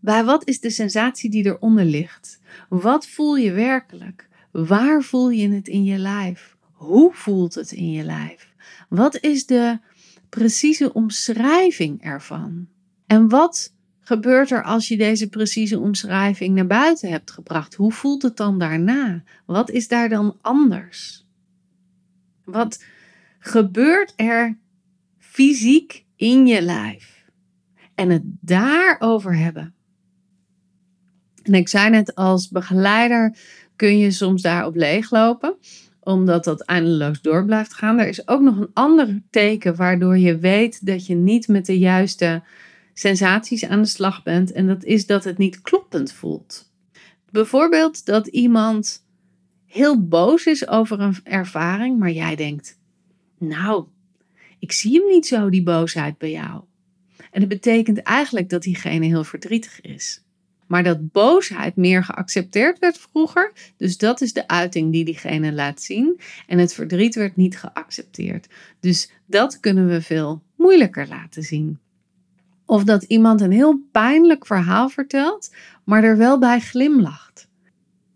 bij 0.00 0.24
wat 0.24 0.48
is 0.48 0.60
de 0.60 0.70
sensatie 0.70 1.30
die 1.30 1.44
eronder 1.44 1.84
ligt? 1.84 2.40
Wat 2.68 3.06
voel 3.06 3.36
je 3.36 3.52
werkelijk? 3.52 4.28
Waar 4.50 5.02
voel 5.02 5.30
je 5.30 5.48
het 5.48 5.68
in 5.68 5.84
je 5.84 5.98
lijf? 5.98 6.56
Hoe 6.72 7.14
voelt 7.14 7.54
het 7.54 7.72
in 7.72 7.90
je 7.90 8.02
lijf? 8.02 8.52
Wat 8.88 9.20
is 9.20 9.46
de 9.46 9.78
precieze 10.28 10.92
omschrijving 10.92 12.02
ervan? 12.02 12.68
En 13.10 13.28
wat 13.28 13.74
gebeurt 14.00 14.50
er 14.50 14.62
als 14.62 14.88
je 14.88 14.96
deze 14.96 15.28
precieze 15.28 15.78
omschrijving 15.78 16.54
naar 16.54 16.66
buiten 16.66 17.10
hebt 17.10 17.30
gebracht? 17.30 17.74
Hoe 17.74 17.92
voelt 17.92 18.22
het 18.22 18.36
dan 18.36 18.58
daarna? 18.58 19.22
Wat 19.46 19.70
is 19.70 19.88
daar 19.88 20.08
dan 20.08 20.36
anders? 20.40 21.26
Wat 22.44 22.84
gebeurt 23.38 24.12
er 24.16 24.58
fysiek 25.18 26.04
in 26.16 26.46
je 26.46 26.62
lijf? 26.62 27.24
En 27.94 28.10
het 28.10 28.22
daarover 28.40 29.36
hebben. 29.36 29.74
En 31.42 31.54
ik 31.54 31.68
zei 31.68 31.90
net, 31.90 32.14
als 32.14 32.48
begeleider 32.48 33.36
kun 33.76 33.98
je 33.98 34.10
soms 34.10 34.42
daarop 34.42 34.76
leeglopen, 34.76 35.56
omdat 36.00 36.44
dat 36.44 36.60
eindeloos 36.60 37.20
door 37.20 37.44
blijft 37.44 37.74
gaan. 37.74 37.98
Er 37.98 38.08
is 38.08 38.28
ook 38.28 38.40
nog 38.40 38.56
een 38.56 38.70
ander 38.72 39.22
teken 39.30 39.76
waardoor 39.76 40.18
je 40.18 40.38
weet 40.38 40.86
dat 40.86 41.06
je 41.06 41.14
niet 41.14 41.48
met 41.48 41.66
de 41.66 41.78
juiste 41.78 42.42
sensaties 43.00 43.64
aan 43.64 43.82
de 43.82 43.88
slag 43.88 44.22
bent. 44.22 44.52
En 44.52 44.66
dat 44.66 44.84
is 44.84 45.06
dat 45.06 45.24
het 45.24 45.38
niet 45.38 45.60
kloppend 45.60 46.12
voelt. 46.12 46.72
Bijvoorbeeld 47.30 48.04
dat 48.06 48.26
iemand 48.26 49.06
heel 49.66 50.06
boos 50.06 50.46
is 50.46 50.68
over 50.68 51.00
een 51.00 51.16
ervaring, 51.24 51.98
maar 51.98 52.10
jij 52.10 52.36
denkt: 52.36 52.78
Nou, 53.38 53.84
ik 54.58 54.72
zie 54.72 55.00
hem 55.00 55.08
niet 55.08 55.26
zo, 55.26 55.48
die 55.48 55.62
boosheid 55.62 56.18
bij 56.18 56.30
jou. 56.30 56.62
En 57.30 57.40
dat 57.40 57.48
betekent 57.48 58.02
eigenlijk 58.02 58.48
dat 58.48 58.62
diegene 58.62 59.06
heel 59.06 59.24
verdrietig 59.24 59.80
is. 59.80 60.22
Maar 60.66 60.82
dat 60.82 61.12
boosheid 61.12 61.76
meer 61.76 62.04
geaccepteerd 62.04 62.78
werd 62.78 62.98
vroeger. 62.98 63.52
Dus 63.76 63.98
dat 63.98 64.20
is 64.20 64.32
de 64.32 64.48
uiting 64.48 64.92
die 64.92 65.04
diegene 65.04 65.52
laat 65.52 65.82
zien. 65.82 66.20
En 66.46 66.58
het 66.58 66.74
verdriet 66.74 67.14
werd 67.14 67.36
niet 67.36 67.58
geaccepteerd. 67.58 68.48
Dus 68.80 69.10
dat 69.26 69.60
kunnen 69.60 69.88
we 69.88 70.02
veel 70.02 70.42
moeilijker 70.56 71.08
laten 71.08 71.42
zien. 71.42 71.78
Of 72.70 72.84
dat 72.84 73.02
iemand 73.02 73.40
een 73.40 73.52
heel 73.52 73.80
pijnlijk 73.92 74.46
verhaal 74.46 74.88
vertelt, 74.88 75.54
maar 75.84 76.04
er 76.04 76.16
wel 76.16 76.38
bij 76.38 76.60
glimlacht. 76.60 77.48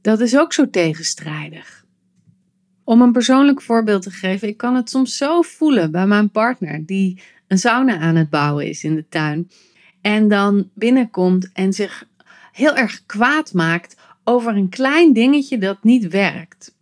Dat 0.00 0.20
is 0.20 0.38
ook 0.38 0.52
zo 0.52 0.70
tegenstrijdig. 0.70 1.84
Om 2.84 3.02
een 3.02 3.12
persoonlijk 3.12 3.62
voorbeeld 3.62 4.02
te 4.02 4.10
geven, 4.10 4.48
ik 4.48 4.56
kan 4.56 4.74
het 4.74 4.90
soms 4.90 5.16
zo 5.16 5.42
voelen 5.42 5.90
bij 5.90 6.06
mijn 6.06 6.30
partner 6.30 6.86
die 6.86 7.22
een 7.46 7.58
sauna 7.58 7.98
aan 7.98 8.16
het 8.16 8.30
bouwen 8.30 8.68
is 8.68 8.84
in 8.84 8.94
de 8.94 9.08
tuin. 9.08 9.50
En 10.00 10.28
dan 10.28 10.70
binnenkomt 10.74 11.52
en 11.52 11.72
zich 11.72 12.08
heel 12.52 12.76
erg 12.76 13.06
kwaad 13.06 13.52
maakt 13.52 13.96
over 14.24 14.56
een 14.56 14.68
klein 14.68 15.12
dingetje 15.12 15.58
dat 15.58 15.82
niet 15.82 16.08
werkt. 16.08 16.76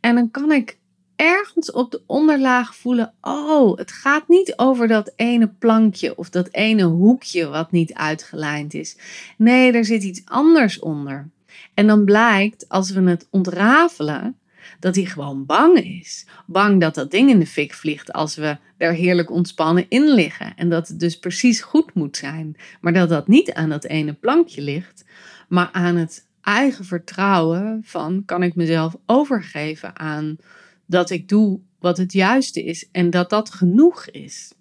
En 0.00 0.14
dan 0.14 0.30
kan 0.30 0.52
ik 0.52 0.78
ergens 1.16 1.72
op 1.72 1.90
de 1.90 2.02
onderlaag 2.06 2.74
voelen: 2.74 3.12
oh, 3.20 3.78
het 3.78 3.92
gaat 3.92 4.28
niet 4.28 4.52
over 4.56 4.88
dat 4.88 5.12
ene 5.16 5.48
plankje 5.48 6.16
of 6.16 6.30
dat 6.30 6.48
ene 6.50 6.82
hoekje 6.82 7.46
wat 7.48 7.70
niet 7.70 7.94
uitgelijnd 7.94 8.74
is. 8.74 8.96
Nee, 9.36 9.72
er 9.72 9.84
zit 9.84 10.02
iets 10.02 10.22
anders 10.24 10.78
onder. 10.78 11.28
En 11.74 11.86
dan 11.86 12.04
blijkt, 12.04 12.68
als 12.68 12.90
we 12.90 13.00
het 13.00 13.26
ontrafelen, 13.30 14.36
dat 14.80 14.94
hij 14.94 15.04
gewoon 15.04 15.46
bang 15.46 15.78
is. 15.78 16.26
Bang 16.46 16.80
dat 16.80 16.94
dat 16.94 17.10
ding 17.10 17.30
in 17.30 17.38
de 17.38 17.46
fik 17.46 17.74
vliegt 17.74 18.12
als 18.12 18.36
we 18.36 18.56
er 18.76 18.92
heerlijk 18.92 19.30
ontspannen 19.30 19.86
in 19.88 20.08
liggen. 20.08 20.56
En 20.56 20.68
dat 20.68 20.88
het 20.88 21.00
dus 21.00 21.18
precies 21.18 21.60
goed 21.60 21.94
moet 21.94 22.16
zijn. 22.16 22.56
Maar 22.80 22.92
dat 22.92 23.08
dat 23.08 23.28
niet 23.28 23.52
aan 23.52 23.68
dat 23.68 23.84
ene 23.84 24.12
plankje 24.12 24.62
ligt, 24.62 25.04
maar 25.48 25.68
aan 25.72 25.96
het 25.96 26.26
eigen 26.42 26.84
vertrouwen 26.84 27.80
van 27.84 28.22
kan 28.26 28.42
ik 28.42 28.54
mezelf 28.54 28.96
overgeven 29.06 29.98
aan 29.98 30.36
dat 30.86 31.10
ik 31.10 31.28
doe 31.28 31.60
wat 31.78 31.96
het 31.96 32.12
juiste 32.12 32.64
is 32.64 32.88
en 32.92 33.10
dat 33.10 33.30
dat 33.30 33.50
genoeg 33.50 34.06
is. 34.06 34.52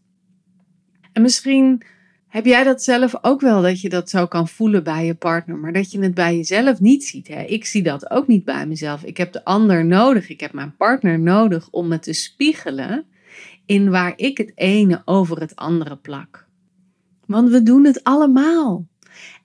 En 1.12 1.22
misschien 1.22 1.84
Heb 2.36 2.46
jij 2.46 2.64
dat 2.64 2.84
zelf 2.84 3.16
ook 3.22 3.42
wel, 3.42 3.62
dat 3.62 3.82
je 3.82 3.90
dat 3.90 4.10
zo 4.10 4.26
kan 4.26 4.48
voelen 4.48 4.84
bij 4.84 5.06
je 5.06 5.14
partner, 5.14 5.58
maar 5.58 5.74
dat 5.74 5.92
je 5.92 6.00
het 6.00 6.14
bij 6.14 6.36
jezelf 6.36 6.80
niet 6.80 7.06
ziet? 7.06 7.28
Hè? 7.28 7.42
Ik 7.42 7.66
zie 7.66 7.84
dat 7.84 8.10
ook 8.10 8.28
niet 8.28 8.46
bij 8.46 8.68
mezelf. 8.68 9.04
Ik 9.04 9.18
heb 9.18 9.32
de 9.32 9.44
ander 9.44 9.86
nodig, 9.86 10.30
ik 10.30 10.40
heb 10.40 10.54
mijn 10.54 10.76
partner 10.76 11.20
nodig 11.20 11.70
om 11.70 11.88
me 11.88 12.00
te 12.00 12.14
spiegelen 12.14 13.06
in 13.66 13.90
waar 13.90 14.14
ik 14.16 14.38
het 14.38 14.52
ene 14.56 15.02
over 15.06 15.40
het 15.40 15.56
andere 15.56 15.96
plak. 15.98 16.48
Want 17.26 17.50
we 17.50 17.64
doen 17.64 17.86
het 17.86 18.04
allemaal. 18.04 18.88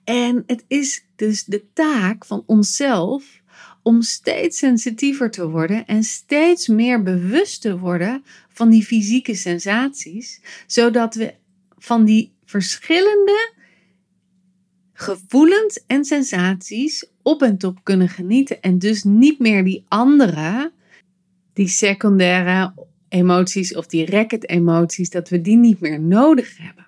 En 0.03 0.43
het 0.45 0.65
is 0.67 1.05
dus 1.15 1.43
de 1.43 1.65
taak 1.73 2.25
van 2.25 2.43
onszelf 2.45 3.40
om 3.83 4.01
steeds 4.01 4.57
sensitiever 4.57 5.31
te 5.31 5.49
worden 5.49 5.85
en 5.85 6.03
steeds 6.03 6.67
meer 6.67 7.03
bewust 7.03 7.61
te 7.61 7.77
worden 7.77 8.23
van 8.49 8.69
die 8.69 8.85
fysieke 8.85 9.35
sensaties, 9.35 10.41
zodat 10.67 11.15
we 11.15 11.33
van 11.77 12.05
die 12.05 12.31
verschillende 12.45 13.53
gevoelens 14.93 15.83
en 15.87 16.05
sensaties 16.05 17.09
op 17.21 17.41
en 17.41 17.57
top 17.57 17.79
kunnen 17.83 18.09
genieten 18.09 18.61
en 18.61 18.79
dus 18.79 19.03
niet 19.03 19.39
meer 19.39 19.63
die 19.63 19.85
andere, 19.87 20.71
die 21.53 21.67
secundaire 21.67 22.73
emoties 23.09 23.75
of 23.75 23.87
die 23.87 24.05
racket 24.05 24.49
emoties, 24.49 25.09
dat 25.09 25.29
we 25.29 25.41
die 25.41 25.57
niet 25.57 25.79
meer 25.79 25.99
nodig 25.99 26.57
hebben. 26.57 26.87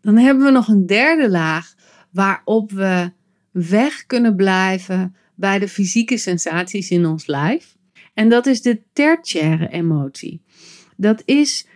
Dan 0.00 0.16
hebben 0.16 0.44
we 0.44 0.50
nog 0.50 0.68
een 0.68 0.86
derde 0.86 1.30
laag 1.30 1.74
waarop 2.10 2.70
we 2.70 3.12
weg 3.50 4.06
kunnen 4.06 4.36
blijven 4.36 5.14
bij 5.40 5.58
de 5.58 5.68
fysieke 5.68 6.16
sensaties 6.16 6.90
in 6.90 7.06
ons 7.06 7.26
lijf. 7.26 7.76
En 8.14 8.28
dat 8.28 8.46
is 8.46 8.62
de 8.62 8.82
tertiaire 8.92 9.68
emotie. 9.68 10.42
Dat 10.96 11.22
is 11.24 11.66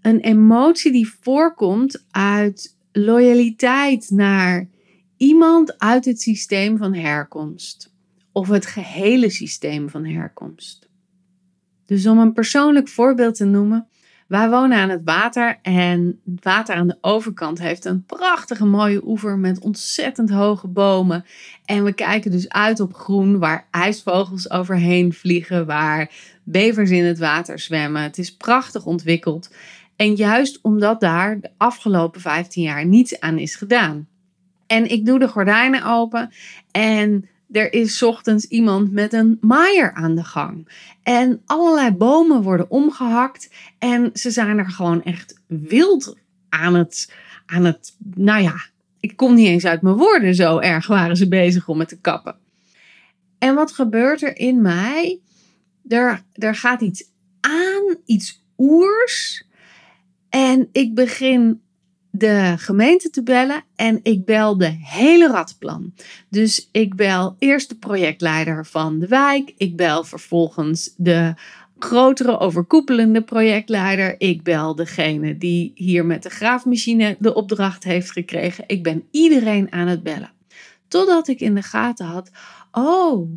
een 0.00 0.20
emotie 0.20 0.92
die 0.92 1.14
voorkomt 1.20 2.06
uit 2.10 2.76
loyaliteit 2.92 4.10
naar 4.10 4.68
iemand 5.16 5.78
uit 5.78 6.04
het 6.04 6.20
systeem 6.20 6.76
van 6.76 6.94
herkomst. 6.94 7.92
Of 8.32 8.48
het 8.48 8.66
gehele 8.66 9.30
systeem 9.30 9.88
van 9.90 10.04
herkomst. 10.04 10.88
Dus 11.86 12.06
om 12.06 12.18
een 12.18 12.32
persoonlijk 12.32 12.88
voorbeeld 12.88 13.34
te 13.34 13.44
noemen. 13.44 13.88
Wij 14.34 14.50
wonen 14.50 14.78
aan 14.78 14.88
het 14.88 15.04
water 15.04 15.58
en 15.62 16.20
het 16.24 16.44
water 16.44 16.74
aan 16.74 16.86
de 16.86 16.98
overkant 17.00 17.58
heeft 17.58 17.84
een 17.84 18.04
prachtige 18.04 18.64
mooie 18.64 19.00
oever 19.06 19.38
met 19.38 19.58
ontzettend 19.58 20.30
hoge 20.30 20.66
bomen. 20.66 21.24
En 21.64 21.84
we 21.84 21.92
kijken 21.92 22.30
dus 22.30 22.48
uit 22.48 22.80
op 22.80 22.94
groen 22.94 23.38
waar 23.38 23.68
ijsvogels 23.70 24.50
overheen 24.50 25.12
vliegen, 25.12 25.66
waar 25.66 26.10
bevers 26.44 26.90
in 26.90 27.04
het 27.04 27.18
water 27.18 27.58
zwemmen. 27.58 28.02
Het 28.02 28.18
is 28.18 28.36
prachtig 28.36 28.86
ontwikkeld. 28.86 29.54
En 29.96 30.14
juist 30.14 30.58
omdat 30.62 31.00
daar 31.00 31.40
de 31.40 31.50
afgelopen 31.56 32.20
15 32.20 32.62
jaar 32.62 32.86
niets 32.86 33.20
aan 33.20 33.38
is 33.38 33.56
gedaan. 33.56 34.08
En 34.66 34.90
ik 34.90 35.06
doe 35.06 35.18
de 35.18 35.28
gordijnen 35.28 35.84
open 35.84 36.32
en 36.70 37.28
er 37.54 37.72
is 37.72 38.02
ochtends 38.02 38.44
iemand 38.44 38.92
met 38.92 39.12
een 39.12 39.38
maaier 39.40 39.92
aan 39.92 40.14
de 40.14 40.24
gang. 40.24 40.68
En 41.02 41.42
allerlei 41.44 41.90
bomen 41.90 42.42
worden 42.42 42.70
omgehakt. 42.70 43.50
En 43.78 44.10
ze 44.12 44.30
zijn 44.30 44.58
er 44.58 44.70
gewoon 44.70 45.02
echt 45.02 45.40
wild 45.46 46.16
aan 46.48 46.74
het, 46.74 47.12
aan 47.46 47.64
het. 47.64 47.96
Nou 48.14 48.42
ja, 48.42 48.54
ik 49.00 49.16
kom 49.16 49.34
niet 49.34 49.46
eens 49.46 49.64
uit 49.64 49.82
mijn 49.82 49.96
woorden. 49.96 50.34
Zo 50.34 50.58
erg 50.58 50.86
waren 50.86 51.16
ze 51.16 51.28
bezig 51.28 51.68
om 51.68 51.78
het 51.78 51.88
te 51.88 52.00
kappen. 52.00 52.36
En 53.38 53.54
wat 53.54 53.72
gebeurt 53.72 54.22
er 54.22 54.36
in 54.36 54.62
mij? 54.62 55.18
Er, 55.88 56.22
er 56.32 56.54
gaat 56.54 56.80
iets 56.80 57.04
aan, 57.40 57.96
iets 58.04 58.42
oers. 58.58 59.46
En 60.28 60.68
ik 60.72 60.94
begin 60.94 61.60
de 62.16 62.54
gemeente 62.56 63.10
te 63.10 63.22
bellen 63.22 63.64
en 63.76 64.00
ik 64.02 64.24
bel 64.24 64.58
de 64.58 64.76
hele 64.80 65.26
radplan. 65.26 65.94
Dus 66.28 66.68
ik 66.72 66.94
bel 66.94 67.36
eerst 67.38 67.68
de 67.68 67.76
projectleider 67.76 68.66
van 68.66 68.98
de 68.98 69.06
wijk. 69.06 69.54
Ik 69.56 69.76
bel 69.76 70.04
vervolgens 70.04 70.94
de 70.96 71.34
grotere 71.78 72.38
overkoepelende 72.38 73.22
projectleider. 73.22 74.14
Ik 74.18 74.42
bel 74.42 74.74
degene 74.74 75.38
die 75.38 75.72
hier 75.74 76.06
met 76.06 76.22
de 76.22 76.30
graafmachine 76.30 77.16
de 77.18 77.34
opdracht 77.34 77.84
heeft 77.84 78.10
gekregen. 78.10 78.64
Ik 78.66 78.82
ben 78.82 79.04
iedereen 79.10 79.72
aan 79.72 79.88
het 79.88 80.02
bellen. 80.02 80.32
Totdat 80.88 81.28
ik 81.28 81.40
in 81.40 81.54
de 81.54 81.62
gaten 81.62 82.06
had: 82.06 82.30
oh, 82.72 83.30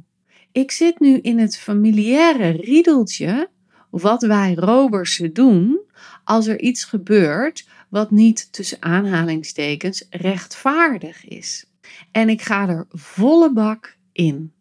ik 0.52 0.72
zit 0.72 1.00
nu 1.00 1.18
in 1.18 1.40
het 1.40 1.58
familiaire 1.58 2.50
riedeltje. 2.50 3.50
Wat 3.90 4.22
wij 4.22 4.54
Robersen 4.54 5.34
doen 5.34 5.86
als 6.24 6.48
er 6.48 6.60
iets 6.60 6.84
gebeurt 6.84 7.68
wat 7.90 8.12
niet 8.12 8.54
tussen 8.54 8.82
aanhalingstekens 8.82 10.08
rechtvaardig 10.10 11.28
is. 11.28 11.66
En 12.12 12.30
ik 12.30 12.42
ga 12.42 12.68
er 12.68 12.86
volle 12.90 13.54
bak 13.54 13.98
in. 14.12 14.52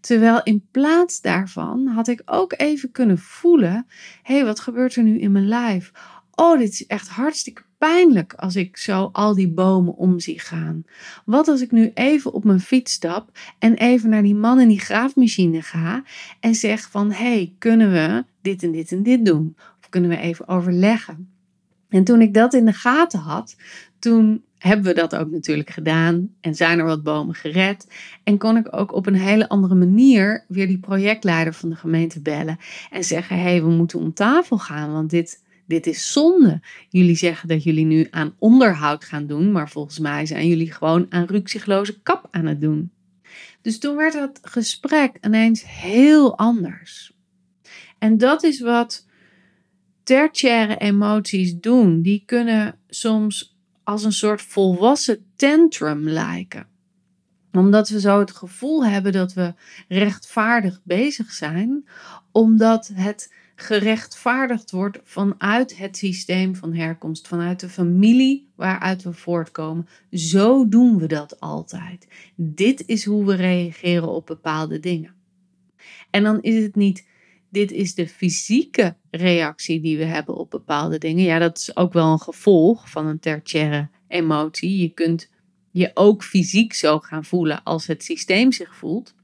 Terwijl 0.00 0.42
in 0.42 0.66
plaats 0.70 1.20
daarvan 1.20 1.86
had 1.86 2.08
ik 2.08 2.22
ook 2.24 2.54
even 2.56 2.90
kunnen 2.90 3.18
voelen: 3.18 3.86
hé, 4.22 4.34
hey, 4.34 4.44
wat 4.44 4.60
gebeurt 4.60 4.96
er 4.96 5.02
nu 5.02 5.18
in 5.18 5.32
mijn 5.32 5.48
lijf? 5.48 5.92
Oh, 6.34 6.58
dit 6.58 6.72
is 6.72 6.86
echt 6.86 7.08
hartstikke 7.08 7.62
pijnlijk 7.78 8.34
als 8.34 8.56
ik 8.56 8.76
zo 8.76 9.08
al 9.12 9.34
die 9.34 9.48
bomen 9.48 9.96
om 9.96 10.20
zie 10.20 10.40
gaan. 10.40 10.84
Wat 11.24 11.48
als 11.48 11.60
ik 11.60 11.70
nu 11.70 11.90
even 11.94 12.32
op 12.32 12.44
mijn 12.44 12.60
fiets 12.60 12.92
stap 12.92 13.38
en 13.58 13.74
even 13.74 14.10
naar 14.10 14.22
die 14.22 14.34
man 14.34 14.60
in 14.60 14.68
die 14.68 14.80
graafmachine 14.80 15.62
ga 15.62 16.02
en 16.40 16.54
zeg 16.54 16.90
van 16.90 17.10
hé, 17.10 17.16
hey, 17.16 17.54
kunnen 17.58 17.92
we 17.92 18.24
dit 18.42 18.62
en 18.62 18.72
dit 18.72 18.92
en 18.92 19.02
dit 19.02 19.24
doen? 19.24 19.56
Kunnen 19.96 20.16
we 20.16 20.22
even 20.22 20.48
overleggen? 20.48 21.28
En 21.88 22.04
toen 22.04 22.20
ik 22.20 22.34
dat 22.34 22.54
in 22.54 22.64
de 22.64 22.72
gaten 22.72 23.18
had, 23.18 23.56
toen 23.98 24.44
hebben 24.58 24.84
we 24.86 24.94
dat 24.94 25.16
ook 25.16 25.30
natuurlijk 25.30 25.70
gedaan 25.70 26.34
en 26.40 26.54
zijn 26.54 26.78
er 26.78 26.84
wat 26.84 27.02
bomen 27.02 27.34
gered. 27.34 27.88
En 28.24 28.38
kon 28.38 28.56
ik 28.56 28.76
ook 28.76 28.92
op 28.92 29.06
een 29.06 29.14
hele 29.14 29.48
andere 29.48 29.74
manier 29.74 30.44
weer 30.48 30.66
die 30.66 30.78
projectleider 30.78 31.54
van 31.54 31.68
de 31.68 31.76
gemeente 31.76 32.20
bellen 32.20 32.58
en 32.90 33.04
zeggen: 33.04 33.36
hé, 33.36 33.42
hey, 33.42 33.62
we 33.62 33.68
moeten 33.68 33.98
om 33.98 34.14
tafel 34.14 34.58
gaan, 34.58 34.92
want 34.92 35.10
dit, 35.10 35.42
dit 35.66 35.86
is 35.86 36.12
zonde. 36.12 36.60
Jullie 36.88 37.16
zeggen 37.16 37.48
dat 37.48 37.62
jullie 37.62 37.86
nu 37.86 38.06
aan 38.10 38.34
onderhoud 38.38 39.04
gaan 39.04 39.26
doen, 39.26 39.52
maar 39.52 39.70
volgens 39.70 39.98
mij 39.98 40.26
zijn 40.26 40.48
jullie 40.48 40.72
gewoon 40.72 41.06
aan 41.08 41.24
rukzichtloze 41.24 42.02
kap 42.02 42.28
aan 42.30 42.46
het 42.46 42.60
doen. 42.60 42.90
Dus 43.62 43.78
toen 43.78 43.96
werd 43.96 44.12
dat 44.12 44.38
gesprek 44.42 45.18
ineens 45.20 45.64
heel 45.66 46.38
anders. 46.38 47.14
En 47.98 48.18
dat 48.18 48.42
is 48.42 48.60
wat 48.60 49.05
tertiaire 50.06 50.76
emoties 50.76 51.54
doen, 51.60 52.02
die 52.02 52.22
kunnen 52.26 52.78
soms 52.88 53.56
als 53.84 54.04
een 54.04 54.12
soort 54.12 54.42
volwassen 54.42 55.24
tantrum 55.36 56.08
lijken. 56.08 56.66
Omdat 57.52 57.88
we 57.88 58.00
zo 58.00 58.18
het 58.18 58.30
gevoel 58.30 58.86
hebben 58.86 59.12
dat 59.12 59.32
we 59.32 59.54
rechtvaardig 59.88 60.80
bezig 60.84 61.32
zijn, 61.32 61.88
omdat 62.32 62.90
het 62.94 63.34
gerechtvaardigd 63.54 64.70
wordt 64.70 64.98
vanuit 65.04 65.76
het 65.76 65.96
systeem 65.96 66.56
van 66.56 66.74
herkomst, 66.74 67.28
vanuit 67.28 67.60
de 67.60 67.68
familie 67.68 68.48
waaruit 68.54 69.02
we 69.02 69.12
voortkomen. 69.12 69.88
Zo 70.10 70.68
doen 70.68 70.98
we 70.98 71.06
dat 71.06 71.40
altijd. 71.40 72.08
Dit 72.34 72.86
is 72.86 73.04
hoe 73.04 73.24
we 73.24 73.34
reageren 73.34 74.08
op 74.08 74.26
bepaalde 74.26 74.80
dingen. 74.80 75.14
En 76.10 76.22
dan 76.22 76.42
is 76.42 76.62
het 76.62 76.74
niet 76.74 77.04
dit 77.56 77.70
is 77.72 77.94
de 77.94 78.08
fysieke 78.08 78.96
reactie 79.10 79.80
die 79.80 79.98
we 79.98 80.04
hebben 80.04 80.34
op 80.34 80.50
bepaalde 80.50 80.98
dingen. 80.98 81.24
Ja, 81.24 81.38
dat 81.38 81.58
is 81.58 81.76
ook 81.76 81.92
wel 81.92 82.12
een 82.12 82.20
gevolg 82.20 82.90
van 82.90 83.06
een 83.06 83.18
tertiaire 83.18 83.88
emotie. 84.08 84.76
Je 84.76 84.88
kunt 84.88 85.30
je 85.70 85.90
ook 85.94 86.22
fysiek 86.22 86.72
zo 86.72 86.98
gaan 86.98 87.24
voelen 87.24 87.62
als 87.62 87.86
het 87.86 88.04
systeem 88.04 88.52
zich 88.52 88.76
voelt. 88.76 89.14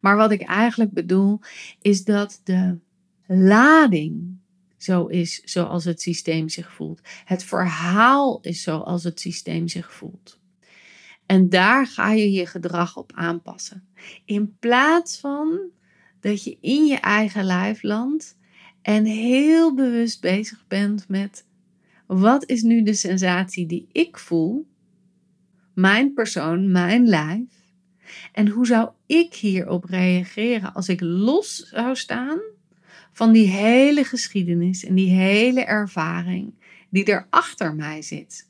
Maar 0.00 0.16
wat 0.16 0.30
ik 0.30 0.40
eigenlijk 0.40 0.92
bedoel, 0.92 1.40
is 1.80 2.04
dat 2.04 2.40
de 2.44 2.78
lading 3.26 4.38
zo 4.76 5.06
is 5.06 5.40
zoals 5.44 5.84
het 5.84 6.00
systeem 6.00 6.48
zich 6.48 6.72
voelt. 6.72 7.00
Het 7.24 7.44
verhaal 7.44 8.40
is 8.40 8.62
zoals 8.62 9.04
het 9.04 9.20
systeem 9.20 9.68
zich 9.68 9.92
voelt. 9.92 10.38
En 11.26 11.48
daar 11.48 11.86
ga 11.86 12.12
je 12.12 12.32
je 12.32 12.46
gedrag 12.46 12.96
op 12.96 13.12
aanpassen. 13.14 13.88
In 14.24 14.56
plaats 14.58 15.18
van 15.18 15.78
dat 16.20 16.44
je 16.44 16.56
in 16.60 16.86
je 16.86 16.96
eigen 16.96 17.44
lijf 17.44 17.82
landt 17.82 18.38
en 18.82 19.04
heel 19.04 19.74
bewust 19.74 20.20
bezig 20.20 20.64
bent 20.68 21.08
met 21.08 21.46
wat 22.06 22.48
is 22.48 22.62
nu 22.62 22.82
de 22.82 22.94
sensatie 22.94 23.66
die 23.66 23.88
ik 23.92 24.18
voel, 24.18 24.66
mijn 25.74 26.12
persoon, 26.12 26.70
mijn 26.70 27.08
lijf, 27.08 27.60
en 28.32 28.48
hoe 28.48 28.66
zou 28.66 28.90
ik 29.06 29.34
hierop 29.34 29.84
reageren 29.84 30.74
als 30.74 30.88
ik 30.88 31.00
los 31.00 31.56
zou 31.56 31.96
staan 31.96 32.40
van 33.12 33.32
die 33.32 33.46
hele 33.46 34.04
geschiedenis 34.04 34.84
en 34.84 34.94
die 34.94 35.10
hele 35.10 35.64
ervaring 35.64 36.54
die 36.90 37.04
er 37.04 37.26
achter 37.30 37.74
mij 37.74 38.02
zit. 38.02 38.48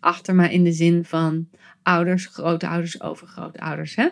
Achter 0.00 0.34
mij 0.34 0.52
in 0.52 0.64
de 0.64 0.72
zin 0.72 1.04
van 1.04 1.48
ouders, 1.82 2.26
grootouders, 2.26 3.00
overgrootouders, 3.00 3.94
hè? 3.94 4.08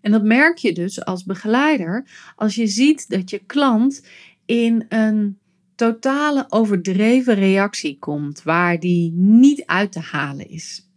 En 0.00 0.12
dat 0.12 0.22
merk 0.22 0.58
je 0.58 0.72
dus 0.72 1.04
als 1.04 1.24
begeleider 1.24 2.04
als 2.36 2.54
je 2.54 2.66
ziet 2.66 3.08
dat 3.08 3.30
je 3.30 3.38
klant 3.46 4.06
in 4.46 4.86
een 4.88 5.38
totale 5.74 6.46
overdreven 6.48 7.34
reactie 7.34 7.98
komt, 7.98 8.42
waar 8.42 8.80
die 8.80 9.12
niet 9.12 9.66
uit 9.66 9.92
te 9.92 10.00
halen 10.00 10.48
is. 10.48 10.88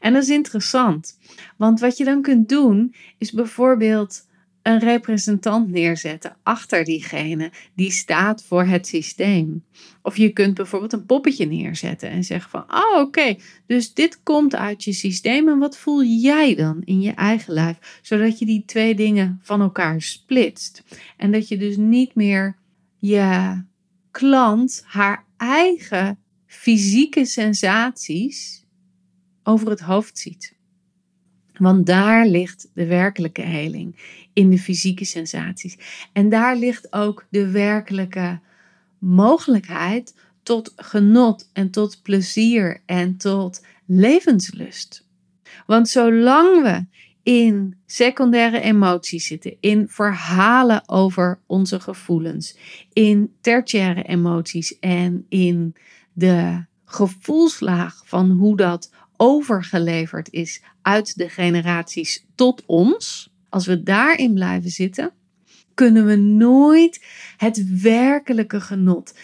En 0.00 0.12
dat 0.12 0.22
is 0.22 0.28
interessant, 0.28 1.18
want 1.56 1.80
wat 1.80 1.96
je 1.96 2.04
dan 2.04 2.22
kunt 2.22 2.48
doen, 2.48 2.94
is 3.18 3.32
bijvoorbeeld 3.32 4.28
een 4.62 4.78
representant 4.78 5.70
neerzetten 5.70 6.36
achter 6.42 6.84
diegene 6.84 7.52
die 7.74 7.90
staat 7.90 8.44
voor 8.44 8.64
het 8.64 8.86
systeem. 8.86 9.64
Of 10.02 10.16
je 10.16 10.30
kunt 10.30 10.54
bijvoorbeeld 10.54 10.92
een 10.92 11.06
poppetje 11.06 11.46
neerzetten 11.46 12.10
en 12.10 12.24
zeggen 12.24 12.50
van, 12.50 12.64
oh 12.68 13.00
oké, 13.00 13.36
dus 13.66 13.94
dit 13.94 14.22
komt 14.22 14.54
uit 14.54 14.84
je 14.84 14.92
systeem 14.92 15.48
en 15.48 15.58
wat 15.58 15.76
voel 15.76 16.04
jij 16.04 16.54
dan 16.54 16.82
in 16.84 17.00
je 17.00 17.12
eigen 17.12 17.54
lijf? 17.54 18.00
Zodat 18.02 18.38
je 18.38 18.46
die 18.46 18.64
twee 18.66 18.94
dingen 18.94 19.38
van 19.42 19.60
elkaar 19.60 20.02
splitst. 20.02 20.82
En 21.16 21.32
dat 21.32 21.48
je 21.48 21.56
dus 21.56 21.76
niet 21.76 22.14
meer 22.14 22.56
je 22.98 23.62
klant 24.10 24.82
haar 24.86 25.24
eigen 25.36 26.18
fysieke 26.46 27.24
sensaties 27.24 28.64
over 29.42 29.70
het 29.70 29.80
hoofd 29.80 30.18
ziet. 30.18 30.58
Want 31.60 31.86
daar 31.86 32.26
ligt 32.26 32.70
de 32.74 32.86
werkelijke 32.86 33.42
heling 33.42 33.96
in 34.32 34.50
de 34.50 34.58
fysieke 34.58 35.04
sensaties. 35.04 35.78
En 36.12 36.28
daar 36.28 36.56
ligt 36.56 36.92
ook 36.92 37.26
de 37.30 37.50
werkelijke 37.50 38.40
mogelijkheid 38.98 40.14
tot 40.42 40.72
genot 40.76 41.50
en 41.52 41.70
tot 41.70 42.02
plezier 42.02 42.82
en 42.86 43.16
tot 43.16 43.64
levenslust. 43.86 45.06
Want 45.66 45.88
zolang 45.88 46.62
we 46.62 46.84
in 47.22 47.76
secundaire 47.86 48.60
emoties 48.60 49.26
zitten, 49.26 49.56
in 49.60 49.88
verhalen 49.88 50.88
over 50.88 51.38
onze 51.46 51.80
gevoelens, 51.80 52.56
in 52.92 53.32
tertiaire 53.40 54.02
emoties 54.02 54.78
en 54.78 55.26
in 55.28 55.74
de 56.12 56.64
gevoelslaag 56.84 58.02
van 58.04 58.30
hoe 58.30 58.56
dat 58.56 58.90
overgeleverd 59.22 60.30
is 60.30 60.62
uit 60.82 61.16
de 61.16 61.28
generaties 61.28 62.26
tot 62.34 62.62
ons, 62.66 63.32
als 63.48 63.66
we 63.66 63.82
daarin 63.82 64.34
blijven 64.34 64.70
zitten, 64.70 65.12
kunnen 65.74 66.06
we 66.06 66.16
nooit 66.16 67.04
het 67.36 67.80
werkelijke 67.80 68.60
genot, 68.60 69.14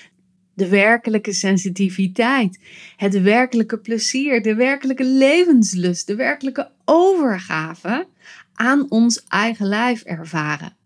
de 0.55 0.69
werkelijke 0.69 1.33
sensitiviteit, 1.33 2.59
het 2.97 3.23
werkelijke 3.23 3.79
plezier, 3.79 4.43
de 4.43 4.55
werkelijke 4.55 5.05
levenslust, 5.05 6.07
de 6.07 6.15
werkelijke 6.15 6.71
overgave 6.85 8.09
aan 8.55 8.91
ons 8.91 9.25
eigen 9.29 9.67
lijf 9.67 10.03
ervaren. 10.03 10.77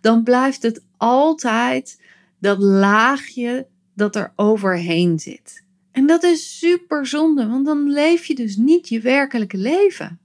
Dan 0.00 0.22
blijft 0.22 0.62
het 0.62 0.82
altijd 0.96 2.00
dat 2.38 2.58
laagje 2.58 3.66
dat 3.94 4.16
er 4.16 4.32
overheen 4.36 5.18
zit. 5.18 5.68
En 6.00 6.06
dat 6.06 6.22
is 6.22 6.58
super 6.58 7.06
zonde, 7.06 7.46
want 7.46 7.66
dan 7.66 7.90
leef 7.90 8.24
je 8.24 8.34
dus 8.34 8.56
niet 8.56 8.88
je 8.88 9.00
werkelijke 9.00 9.56
leven. 9.56 10.20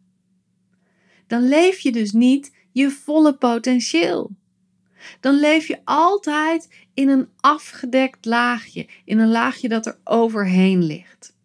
Dan 1.28 1.48
leef 1.48 1.80
je 1.80 1.92
dus 1.92 2.12
niet 2.12 2.56
je 2.72 2.90
volle 2.90 3.38
potentieel. 3.38 4.32
Dan 5.20 5.40
leef 5.40 5.68
je 5.68 5.82
altijd 5.84 6.88
in 6.94 7.10
een 7.10 7.28
afgedekt 7.40 8.26
laagje, 8.26 8.88
in 9.06 9.20
een 9.20 9.32
laagje 9.32 9.70
dat 9.70 9.86
er 9.86 9.98
overheen 10.04 10.84
ligt. 10.84 11.36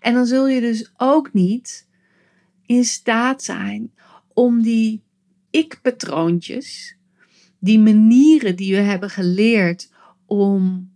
En 0.00 0.14
dan 0.14 0.26
zul 0.26 0.48
je 0.48 0.60
dus 0.60 0.92
ook 0.96 1.32
niet 1.32 1.88
in 2.66 2.84
staat 2.84 3.42
zijn 3.42 3.92
om 4.34 4.62
die 4.62 5.02
ik-patroontjes, 5.50 6.96
die 7.58 7.78
manieren 7.78 8.56
die 8.56 8.74
we 8.74 8.80
hebben 8.80 9.10
geleerd 9.10 9.90
om 10.26 10.90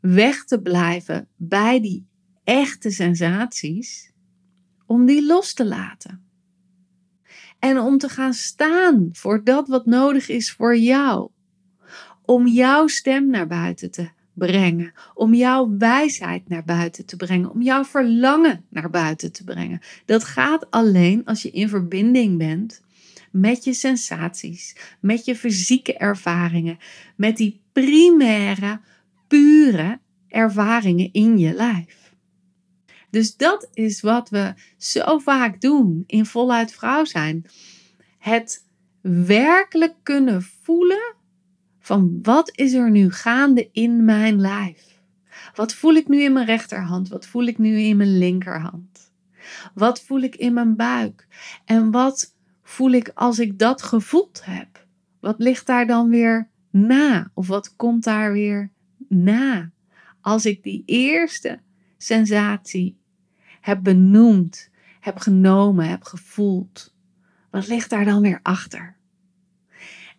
weg 0.00 0.44
te 0.44 0.60
blijven 0.60 1.28
bij 1.36 1.80
die 1.80 2.06
echte 2.44 2.90
sensaties, 2.90 4.12
om 4.86 5.06
die 5.06 5.26
los 5.26 5.54
te 5.54 5.66
laten. 5.66 6.24
En 7.58 7.78
om 7.78 7.98
te 7.98 8.08
gaan 8.08 8.34
staan 8.34 9.08
voor 9.12 9.44
dat 9.44 9.68
wat 9.68 9.86
nodig 9.86 10.28
is 10.28 10.52
voor 10.52 10.76
jou. 10.76 11.30
Om 12.24 12.46
jouw 12.46 12.86
stem 12.86 13.30
naar 13.30 13.46
buiten 13.46 13.90
te 13.90 14.10
brengen. 14.34 14.92
Om 15.14 15.34
jouw 15.34 15.76
wijsheid 15.78 16.48
naar 16.48 16.64
buiten 16.64 17.06
te 17.06 17.16
brengen. 17.16 17.50
Om 17.50 17.62
jouw 17.62 17.84
verlangen 17.84 18.64
naar 18.68 18.90
buiten 18.90 19.32
te 19.32 19.44
brengen. 19.44 19.80
Dat 20.04 20.24
gaat 20.24 20.70
alleen 20.70 21.24
als 21.24 21.42
je 21.42 21.50
in 21.50 21.68
verbinding 21.68 22.38
bent 22.38 22.82
met 23.30 23.64
je 23.64 23.72
sensaties, 23.72 24.76
met 25.00 25.24
je 25.24 25.36
fysieke 25.36 25.96
ervaringen, 25.96 26.78
met 27.16 27.36
die 27.36 27.60
primaire 27.72 28.80
pure 29.30 30.00
ervaringen 30.28 31.12
in 31.12 31.38
je 31.38 31.52
lijf. 31.52 32.14
Dus 33.10 33.36
dat 33.36 33.68
is 33.72 34.00
wat 34.00 34.28
we 34.28 34.54
zo 34.76 35.18
vaak 35.18 35.60
doen 35.60 36.04
in 36.06 36.26
voluit 36.26 36.72
vrouw 36.72 37.04
zijn. 37.04 37.46
Het 38.18 38.66
werkelijk 39.00 39.94
kunnen 40.02 40.42
voelen 40.42 41.14
van 41.78 42.18
wat 42.22 42.50
is 42.56 42.72
er 42.72 42.90
nu 42.90 43.10
gaande 43.10 43.68
in 43.72 44.04
mijn 44.04 44.40
lijf? 44.40 45.00
Wat 45.54 45.74
voel 45.74 45.94
ik 45.94 46.08
nu 46.08 46.22
in 46.22 46.32
mijn 46.32 46.46
rechterhand? 46.46 47.08
Wat 47.08 47.26
voel 47.26 47.46
ik 47.46 47.58
nu 47.58 47.78
in 47.78 47.96
mijn 47.96 48.18
linkerhand? 48.18 49.12
Wat 49.74 50.00
voel 50.00 50.20
ik 50.20 50.36
in 50.36 50.52
mijn 50.52 50.76
buik? 50.76 51.26
En 51.64 51.90
wat 51.90 52.34
voel 52.62 52.90
ik 52.90 53.10
als 53.14 53.38
ik 53.38 53.58
dat 53.58 53.82
gevoeld 53.82 54.40
heb? 54.44 54.86
Wat 55.20 55.38
ligt 55.38 55.66
daar 55.66 55.86
dan 55.86 56.08
weer 56.08 56.48
na? 56.70 57.30
Of 57.34 57.46
wat 57.46 57.76
komt 57.76 58.04
daar 58.04 58.32
weer 58.32 58.70
na 59.10 59.70
als 60.20 60.46
ik 60.46 60.62
die 60.62 60.82
eerste 60.86 61.60
sensatie 61.96 62.98
heb 63.60 63.82
benoemd, 63.82 64.70
heb 65.00 65.18
genomen, 65.18 65.88
heb 65.88 66.02
gevoeld? 66.02 66.94
Wat 67.50 67.68
ligt 67.68 67.90
daar 67.90 68.04
dan 68.04 68.22
weer 68.22 68.40
achter? 68.42 68.96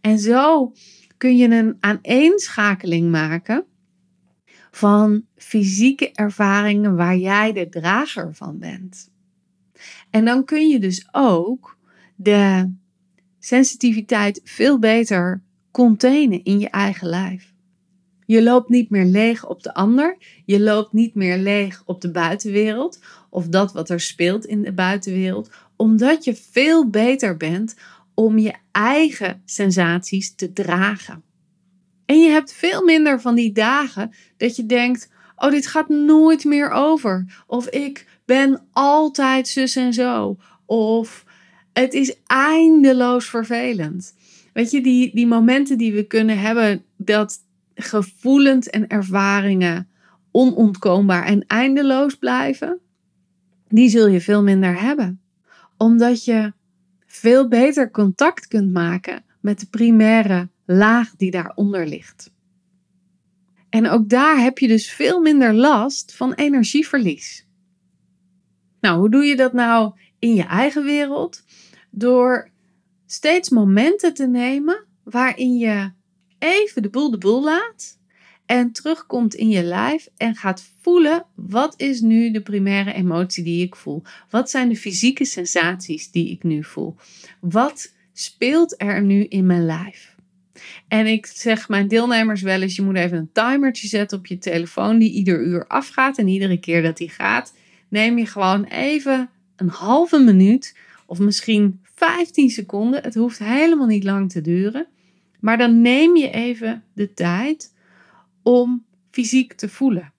En 0.01 0.19
zo 0.19 0.73
kun 1.17 1.37
je 1.37 1.47
een 1.49 1.77
aaneenschakeling 1.79 3.11
maken 3.11 3.65
van 4.71 5.25
fysieke 5.35 6.11
ervaringen 6.11 6.95
waar 6.95 7.17
jij 7.17 7.53
de 7.53 7.69
drager 7.69 8.35
van 8.35 8.59
bent. 8.59 9.11
En 10.09 10.25
dan 10.25 10.45
kun 10.45 10.67
je 10.67 10.79
dus 10.79 11.07
ook 11.11 11.77
de 12.15 12.73
sensitiviteit 13.39 14.41
veel 14.43 14.79
beter 14.79 15.43
containen 15.71 16.43
in 16.43 16.59
je 16.59 16.69
eigen 16.69 17.07
lijf. 17.07 17.50
Je 18.31 18.43
loopt 18.43 18.69
niet 18.69 18.89
meer 18.89 19.05
leeg 19.05 19.47
op 19.47 19.63
de 19.63 19.73
ander. 19.73 20.17
Je 20.45 20.59
loopt 20.59 20.93
niet 20.93 21.15
meer 21.15 21.37
leeg 21.37 21.83
op 21.85 22.01
de 22.01 22.11
buitenwereld 22.11 22.99
of 23.29 23.47
dat 23.47 23.73
wat 23.73 23.89
er 23.89 23.99
speelt 23.99 24.45
in 24.45 24.61
de 24.61 24.73
buitenwereld, 24.73 25.49
omdat 25.75 26.23
je 26.23 26.35
veel 26.35 26.89
beter 26.89 27.37
bent 27.37 27.75
om 28.13 28.37
je 28.37 28.53
eigen 28.71 29.41
sensaties 29.45 30.35
te 30.35 30.53
dragen. 30.53 31.23
En 32.05 32.19
je 32.21 32.29
hebt 32.29 32.53
veel 32.53 32.83
minder 32.83 33.21
van 33.21 33.35
die 33.35 33.51
dagen 33.51 34.11
dat 34.37 34.55
je 34.55 34.65
denkt: 34.65 35.09
oh, 35.35 35.51
dit 35.51 35.67
gaat 35.67 35.89
nooit 35.89 36.43
meer 36.43 36.69
over. 36.69 37.43
Of 37.47 37.67
ik 37.67 38.19
ben 38.25 38.67
altijd 38.71 39.47
zus 39.47 39.75
en 39.75 39.93
zo. 39.93 40.37
Of 40.65 41.25
het 41.73 41.93
is 41.93 42.15
eindeloos 42.25 43.25
vervelend. 43.25 44.15
Weet 44.53 44.71
je, 44.71 44.81
die, 44.81 45.15
die 45.15 45.27
momenten 45.27 45.77
die 45.77 45.93
we 45.93 46.03
kunnen 46.07 46.39
hebben 46.39 46.83
dat 46.97 47.49
gevoelens 47.75 48.69
en 48.69 48.87
ervaringen 48.87 49.89
onontkoombaar 50.31 51.25
en 51.25 51.45
eindeloos 51.47 52.15
blijven, 52.15 52.79
die 53.67 53.89
zul 53.89 54.07
je 54.07 54.21
veel 54.21 54.43
minder 54.43 54.81
hebben. 54.81 55.21
Omdat 55.77 56.25
je 56.25 56.53
veel 57.05 57.47
beter 57.47 57.91
contact 57.91 58.47
kunt 58.47 58.73
maken 58.73 59.23
met 59.39 59.59
de 59.59 59.65
primaire 59.65 60.49
laag 60.65 61.15
die 61.15 61.31
daaronder 61.31 61.87
ligt. 61.87 62.31
En 63.69 63.89
ook 63.89 64.09
daar 64.09 64.39
heb 64.39 64.57
je 64.57 64.67
dus 64.67 64.91
veel 64.91 65.21
minder 65.21 65.53
last 65.53 66.15
van 66.15 66.33
energieverlies. 66.33 67.47
Nou, 68.81 68.99
hoe 68.99 69.09
doe 69.09 69.23
je 69.23 69.35
dat 69.35 69.53
nou 69.53 69.93
in 70.19 70.35
je 70.35 70.43
eigen 70.43 70.83
wereld? 70.83 71.43
Door 71.89 72.49
steeds 73.05 73.49
momenten 73.49 74.13
te 74.13 74.27
nemen 74.27 74.85
waarin 75.03 75.57
je 75.57 75.91
even 76.41 76.81
de 76.81 76.89
boel 76.89 77.11
de 77.11 77.17
boel 77.17 77.43
laat 77.43 77.97
en 78.45 78.71
terugkomt 78.71 79.33
in 79.33 79.49
je 79.49 79.63
lijf 79.63 80.07
en 80.17 80.35
gaat 80.35 80.63
voelen 80.81 81.25
wat 81.35 81.73
is 81.77 82.01
nu 82.01 82.31
de 82.31 82.41
primaire 82.41 82.93
emotie 82.93 83.43
die 83.43 83.65
ik 83.65 83.75
voel? 83.75 84.01
Wat 84.29 84.49
zijn 84.49 84.69
de 84.69 84.75
fysieke 84.75 85.25
sensaties 85.25 86.11
die 86.11 86.29
ik 86.29 86.43
nu 86.43 86.63
voel? 86.63 86.95
Wat 87.39 87.93
speelt 88.13 88.81
er 88.81 89.01
nu 89.01 89.23
in 89.23 89.45
mijn 89.45 89.65
lijf? 89.65 90.15
En 90.87 91.07
ik 91.07 91.25
zeg 91.25 91.69
mijn 91.69 91.87
deelnemers 91.87 92.41
wel 92.41 92.61
eens: 92.61 92.75
je 92.75 92.81
moet 92.81 92.95
even 92.95 93.17
een 93.17 93.31
timertje 93.31 93.87
zetten 93.87 94.17
op 94.17 94.25
je 94.25 94.37
telefoon 94.37 94.99
die 94.99 95.11
ieder 95.11 95.45
uur 95.45 95.67
afgaat. 95.67 96.17
En 96.17 96.27
iedere 96.27 96.59
keer 96.59 96.81
dat 96.81 96.97
die 96.97 97.09
gaat, 97.09 97.53
neem 97.87 98.17
je 98.17 98.25
gewoon 98.25 98.63
even 98.63 99.29
een 99.55 99.69
halve 99.69 100.19
minuut 100.19 100.77
of 101.05 101.19
misschien 101.19 101.81
15 101.95 102.49
seconden. 102.49 103.03
Het 103.03 103.15
hoeft 103.15 103.39
helemaal 103.39 103.87
niet 103.87 104.03
lang 104.03 104.31
te 104.31 104.41
duren 104.41 104.87
maar 105.41 105.57
dan 105.57 105.81
neem 105.81 106.15
je 106.15 106.29
even 106.29 106.83
de 106.93 107.13
tijd 107.13 107.73
om 108.43 108.85
fysiek 109.09 109.53
te 109.53 109.69
voelen. 109.69 110.13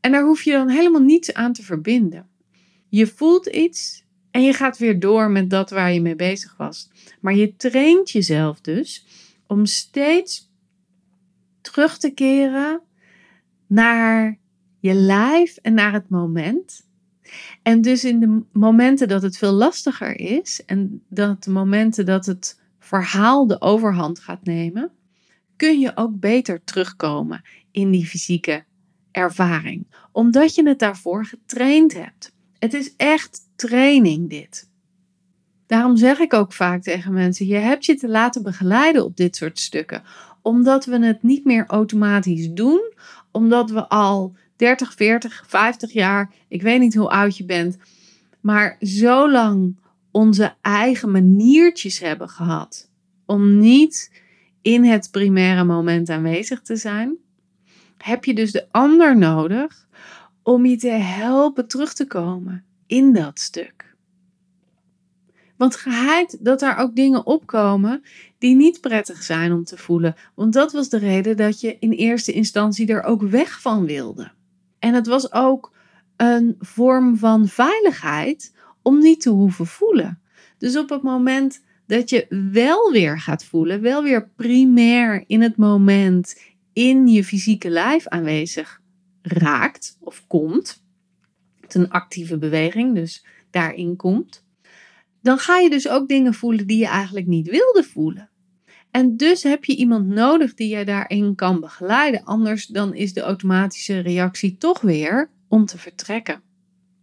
En 0.00 0.12
daar 0.12 0.24
hoef 0.24 0.42
je 0.42 0.52
dan 0.52 0.68
helemaal 0.68 1.02
niets 1.02 1.34
aan 1.34 1.52
te 1.52 1.62
verbinden. 1.62 2.28
Je 2.88 3.06
voelt 3.06 3.46
iets 3.46 4.04
en 4.30 4.42
je 4.42 4.52
gaat 4.52 4.78
weer 4.78 5.00
door 5.00 5.30
met 5.30 5.50
dat 5.50 5.70
waar 5.70 5.92
je 5.92 6.00
mee 6.00 6.16
bezig 6.16 6.56
was. 6.56 6.90
Maar 7.20 7.34
je 7.34 7.56
traint 7.56 8.10
jezelf 8.10 8.60
dus 8.60 9.06
om 9.46 9.66
steeds 9.66 10.52
terug 11.60 11.98
te 11.98 12.10
keren 12.10 12.80
naar 13.66 14.38
je 14.80 14.94
lijf 14.94 15.56
en 15.56 15.74
naar 15.74 15.92
het 15.92 16.08
moment. 16.08 16.86
En 17.62 17.80
dus 17.80 18.04
in 18.04 18.20
de 18.20 18.42
momenten 18.52 19.08
dat 19.08 19.22
het 19.22 19.36
veel 19.36 19.52
lastiger 19.52 20.20
is 20.20 20.64
en 20.64 21.02
dat 21.08 21.44
de 21.44 21.50
momenten 21.50 22.06
dat 22.06 22.26
het 22.26 22.60
verhaal 22.86 23.46
de 23.46 23.60
overhand 23.60 24.18
gaat 24.18 24.44
nemen, 24.44 24.90
kun 25.56 25.80
je 25.80 25.92
ook 25.94 26.20
beter 26.20 26.64
terugkomen 26.64 27.42
in 27.70 27.90
die 27.90 28.06
fysieke 28.06 28.64
ervaring, 29.10 29.86
omdat 30.12 30.54
je 30.54 30.68
het 30.68 30.78
daarvoor 30.78 31.24
getraind 31.24 31.94
hebt. 31.94 32.34
Het 32.58 32.74
is 32.74 32.96
echt 32.96 33.40
training 33.56 34.30
dit. 34.30 34.70
Daarom 35.66 35.96
zeg 35.96 36.18
ik 36.18 36.34
ook 36.34 36.52
vaak 36.52 36.82
tegen 36.82 37.12
mensen: 37.12 37.46
je 37.46 37.54
hebt 37.54 37.84
je 37.84 37.94
te 37.94 38.08
laten 38.08 38.42
begeleiden 38.42 39.04
op 39.04 39.16
dit 39.16 39.36
soort 39.36 39.58
stukken, 39.58 40.02
omdat 40.42 40.84
we 40.84 41.06
het 41.06 41.22
niet 41.22 41.44
meer 41.44 41.64
automatisch 41.66 42.50
doen, 42.52 42.92
omdat 43.30 43.70
we 43.70 43.88
al 43.88 44.34
30, 44.56 44.94
40, 44.94 45.44
50 45.46 45.92
jaar, 45.92 46.32
ik 46.48 46.62
weet 46.62 46.80
niet 46.80 46.94
hoe 46.94 47.10
oud 47.10 47.36
je 47.36 47.44
bent, 47.44 47.76
maar 48.40 48.76
zo 48.80 49.30
lang 49.30 49.76
onze 50.16 50.54
eigen 50.60 51.10
maniertjes 51.10 51.98
hebben 51.98 52.28
gehad 52.28 52.90
om 53.26 53.58
niet 53.58 54.22
in 54.62 54.84
het 54.84 55.08
primaire 55.10 55.64
moment 55.64 56.08
aanwezig 56.08 56.62
te 56.62 56.76
zijn, 56.76 57.16
heb 57.96 58.24
je 58.24 58.34
dus 58.34 58.52
de 58.52 58.66
ander 58.70 59.18
nodig 59.18 59.88
om 60.42 60.66
je 60.66 60.76
te 60.76 60.88
helpen 60.88 61.68
terug 61.68 61.94
te 61.94 62.06
komen 62.06 62.64
in 62.86 63.12
dat 63.12 63.38
stuk. 63.38 63.94
Want 65.56 65.76
geheid 65.76 66.44
dat 66.44 66.60
daar 66.60 66.78
ook 66.78 66.94
dingen 66.94 67.26
opkomen 67.26 68.02
die 68.38 68.54
niet 68.54 68.80
prettig 68.80 69.22
zijn 69.22 69.52
om 69.52 69.64
te 69.64 69.76
voelen. 69.76 70.14
Want 70.34 70.52
dat 70.52 70.72
was 70.72 70.88
de 70.88 70.98
reden 70.98 71.36
dat 71.36 71.60
je 71.60 71.76
in 71.78 71.92
eerste 71.92 72.32
instantie 72.32 72.86
er 72.86 73.02
ook 73.02 73.22
weg 73.22 73.60
van 73.60 73.86
wilde. 73.86 74.30
En 74.78 74.94
het 74.94 75.06
was 75.06 75.32
ook 75.32 75.72
een 76.16 76.56
vorm 76.58 77.16
van 77.16 77.48
veiligheid 77.48 78.54
om 78.86 78.98
niet 78.98 79.20
te 79.20 79.30
hoeven 79.30 79.66
voelen. 79.66 80.20
Dus 80.58 80.76
op 80.76 80.88
het 80.88 81.02
moment 81.02 81.64
dat 81.86 82.10
je 82.10 82.26
wel 82.52 82.90
weer 82.92 83.20
gaat 83.20 83.44
voelen, 83.44 83.80
wel 83.80 84.02
weer 84.02 84.28
primair 84.28 85.24
in 85.26 85.42
het 85.42 85.56
moment 85.56 86.40
in 86.72 87.06
je 87.06 87.24
fysieke 87.24 87.70
lijf 87.70 88.08
aanwezig 88.08 88.80
raakt 89.22 89.96
of 90.00 90.24
komt, 90.26 90.84
het 91.60 91.74
een 91.74 91.90
actieve 91.90 92.38
beweging, 92.38 92.94
dus 92.94 93.26
daarin 93.50 93.96
komt, 93.96 94.44
dan 95.22 95.38
ga 95.38 95.58
je 95.58 95.70
dus 95.70 95.88
ook 95.88 96.08
dingen 96.08 96.34
voelen 96.34 96.66
die 96.66 96.78
je 96.78 96.86
eigenlijk 96.86 97.26
niet 97.26 97.48
wilde 97.48 97.82
voelen. 97.82 98.30
En 98.90 99.16
dus 99.16 99.42
heb 99.42 99.64
je 99.64 99.76
iemand 99.76 100.06
nodig 100.06 100.54
die 100.54 100.76
je 100.76 100.84
daarin 100.84 101.34
kan 101.34 101.60
begeleiden. 101.60 102.24
Anders 102.24 102.66
dan 102.66 102.94
is 102.94 103.12
de 103.12 103.20
automatische 103.20 103.98
reactie 103.98 104.56
toch 104.56 104.80
weer 104.80 105.30
om 105.48 105.64
te 105.64 105.78
vertrekken. 105.78 106.44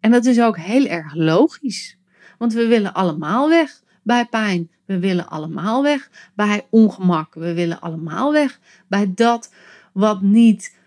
En 0.04 0.12
dat 0.12 0.26
is 0.26 0.42
ook 0.42 0.58
heel 0.58 0.86
erg 0.86 1.16
logisch. 1.16 1.98
Want 2.38 2.54
we 2.54 2.68
willen 2.68 2.94
allemaal 2.94 3.50
weg 3.50 3.84
bij 4.02 4.26
pijn. 4.26 4.72
We 4.86 5.00
willen 5.00 5.30
allemaal 5.30 5.84
weg 5.84 6.10
bij 6.36 6.68
ongemak. 6.70 7.34
We 7.34 7.54
willen 7.54 7.80
allemaal 7.80 8.32
weg 8.32 8.60
bij 8.88 9.12
dat 9.16 9.54
wat 9.94 10.22
niet 10.22 10.78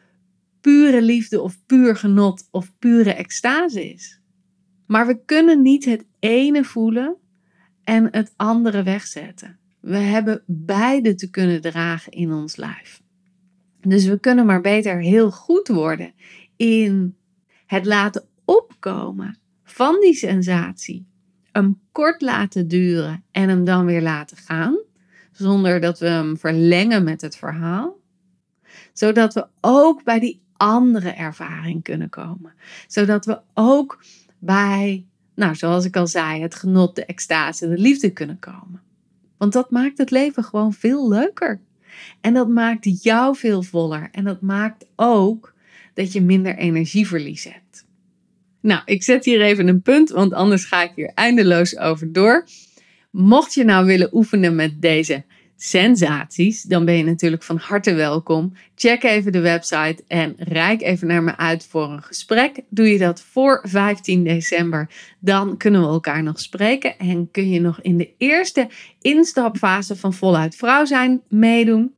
pure 0.60 1.02
liefde 1.02 1.40
of 1.40 1.58
puur 1.66 1.96
genot 1.96 2.48
of 2.50 2.72
pure 2.78 3.14
extase 3.14 3.92
is. 3.92 4.20
Maar 4.86 5.06
we 5.06 5.24
kunnen 5.24 5.62
niet 5.62 5.84
het 5.84 6.04
ene 6.18 6.64
voelen 6.64 7.16
en 7.84 8.08
het 8.10 8.32
andere 8.36 8.82
wegzetten. 8.82 9.58
We 9.80 9.96
hebben 9.96 10.42
beide 10.46 11.14
te 11.14 11.30
kunnen 11.30 11.60
dragen 11.60 12.12
in 12.12 12.32
ons 12.32 12.56
lijf. 12.56 13.02
Dus 13.80 14.06
we 14.06 14.20
kunnen 14.20 14.46
maar 14.46 14.60
beter 14.60 15.00
heel 15.00 15.30
goed 15.30 15.68
worden 15.68 16.12
in 16.56 17.16
het 17.66 17.86
laten 17.86 18.24
opkomen 18.46 19.38
van 19.64 20.00
die 20.00 20.14
sensatie. 20.14 21.06
Hem 21.52 21.80
kort 21.92 22.20
laten 22.20 22.68
duren 22.68 23.24
en 23.30 23.48
hem 23.48 23.64
dan 23.64 23.84
weer 23.84 24.02
laten 24.02 24.36
gaan. 24.36 24.78
Zonder 25.32 25.80
dat 25.80 25.98
we 25.98 26.08
hem 26.08 26.38
verlengen 26.38 27.04
met 27.04 27.20
het 27.20 27.36
verhaal. 27.36 28.00
Zodat 28.92 29.34
we 29.34 29.46
ook 29.60 30.04
bij 30.04 30.18
die 30.18 30.42
andere 30.56 31.10
ervaring 31.10 31.82
kunnen 31.82 32.08
komen. 32.08 32.54
Zodat 32.86 33.24
we 33.24 33.40
ook 33.54 34.04
bij, 34.38 35.06
nou 35.34 35.54
zoals 35.54 35.84
ik 35.84 35.96
al 35.96 36.06
zei, 36.06 36.42
het 36.42 36.54
genot, 36.54 36.94
de 36.94 37.04
extase, 37.04 37.68
de 37.68 37.78
liefde 37.78 38.10
kunnen 38.10 38.38
komen. 38.38 38.82
Want 39.36 39.52
dat 39.52 39.70
maakt 39.70 39.98
het 39.98 40.10
leven 40.10 40.44
gewoon 40.44 40.72
veel 40.72 41.08
leuker. 41.08 41.60
En 42.20 42.34
dat 42.34 42.48
maakt 42.48 43.02
jou 43.02 43.36
veel 43.36 43.62
voller. 43.62 44.08
En 44.12 44.24
dat 44.24 44.40
maakt 44.40 44.86
ook 44.96 45.54
dat 45.94 46.12
je 46.12 46.20
minder 46.20 46.56
energieverlies 46.56 47.44
hebt. 47.44 47.65
Nou, 48.66 48.80
ik 48.84 49.02
zet 49.02 49.24
hier 49.24 49.40
even 49.40 49.68
een 49.68 49.82
punt, 49.82 50.10
want 50.10 50.32
anders 50.32 50.64
ga 50.64 50.82
ik 50.82 50.92
hier 50.94 51.10
eindeloos 51.14 51.78
over 51.78 52.12
door. 52.12 52.46
Mocht 53.10 53.54
je 53.54 53.64
nou 53.64 53.86
willen 53.86 54.08
oefenen 54.12 54.54
met 54.54 54.82
deze 54.82 55.24
sensaties, 55.56 56.62
dan 56.62 56.84
ben 56.84 56.94
je 56.94 57.04
natuurlijk 57.04 57.42
van 57.42 57.56
harte 57.56 57.94
welkom. 57.94 58.52
Check 58.74 59.02
even 59.02 59.32
de 59.32 59.40
website 59.40 60.04
en 60.06 60.34
reik 60.38 60.82
even 60.82 61.06
naar 61.06 61.22
me 61.22 61.36
uit 61.36 61.66
voor 61.66 61.90
een 61.90 62.02
gesprek. 62.02 62.60
Doe 62.68 62.88
je 62.88 62.98
dat 62.98 63.20
voor 63.20 63.60
15 63.62 64.24
december, 64.24 64.88
dan 65.18 65.56
kunnen 65.56 65.80
we 65.80 65.86
elkaar 65.86 66.22
nog 66.22 66.40
spreken 66.40 66.98
en 66.98 67.30
kun 67.30 67.50
je 67.50 67.60
nog 67.60 67.80
in 67.80 67.96
de 67.96 68.10
eerste 68.18 68.68
instapfase 69.00 69.96
van 69.96 70.14
voluit 70.14 70.56
vrouw 70.56 70.84
zijn 70.84 71.22
meedoen. 71.28 71.95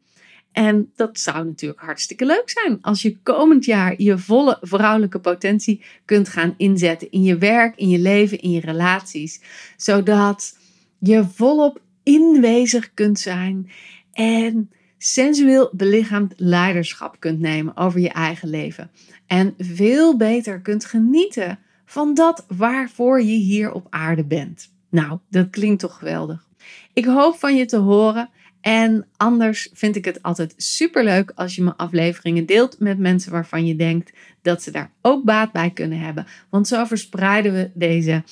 En 0.59 0.93
dat 0.97 1.19
zou 1.19 1.45
natuurlijk 1.45 1.81
hartstikke 1.81 2.27
leuk 2.27 2.51
zijn 2.51 2.79
als 2.81 3.03
je 3.03 3.19
komend 3.23 3.65
jaar 3.65 3.95
je 3.97 4.19
volle 4.19 4.59
vrouwelijke 4.61 5.21
potentie 5.21 5.83
kunt 6.05 6.29
gaan 6.29 6.55
inzetten 6.57 7.11
in 7.11 7.23
je 7.23 7.39
werk, 7.39 7.77
in 7.77 7.89
je 7.89 7.99
leven, 7.99 8.41
in 8.41 8.51
je 8.51 8.61
relaties, 8.61 9.41
zodat 9.77 10.59
je 10.99 11.25
volop 11.25 11.81
inwezig 12.03 12.95
kunt 12.95 13.19
zijn 13.19 13.71
en 14.13 14.71
sensueel 14.97 15.71
belichaamd 15.73 16.33
leiderschap 16.37 17.17
kunt 17.19 17.41
nemen 17.41 17.77
over 17.77 18.01
je 18.01 18.11
eigen 18.11 18.49
leven. 18.49 18.91
En 19.27 19.55
veel 19.59 20.17
beter 20.17 20.61
kunt 20.61 20.85
genieten 20.85 21.59
van 21.85 22.15
dat 22.15 22.45
waarvoor 22.57 23.23
je 23.23 23.37
hier 23.37 23.73
op 23.73 23.87
aarde 23.91 24.25
bent. 24.25 24.73
Nou, 24.91 25.19
dat 25.31 25.51
klinkt 25.51 25.81
toch 25.81 25.99
geweldig. 25.99 26.47
Ik 26.93 27.05
hoop 27.05 27.37
van 27.37 27.57
je 27.57 27.65
te 27.65 27.77
horen. 27.77 28.31
En 28.69 29.07
anders 29.17 29.71
vind 29.73 29.97
ik 29.97 30.05
het 30.05 30.23
altijd 30.23 30.55
superleuk 30.57 31.33
als 31.35 31.55
je 31.55 31.63
mijn 31.63 31.77
afleveringen 31.77 32.47
deelt 32.47 32.79
met 32.79 32.99
mensen 32.99 33.33
waarvan 33.33 33.67
je 33.67 33.77
denkt 33.77 34.13
dat 34.43 34.63
ze 34.63 34.71
daar 34.71 34.93
ook 35.03 35.25
baat 35.25 35.53
bij 35.53 35.71
kunnen 35.71 35.99
hebben. 35.99 36.27
Want 36.51 36.69
zo 36.69 36.85
verspreiden 36.85 37.53
we 37.53 37.71
deze 37.75 38.23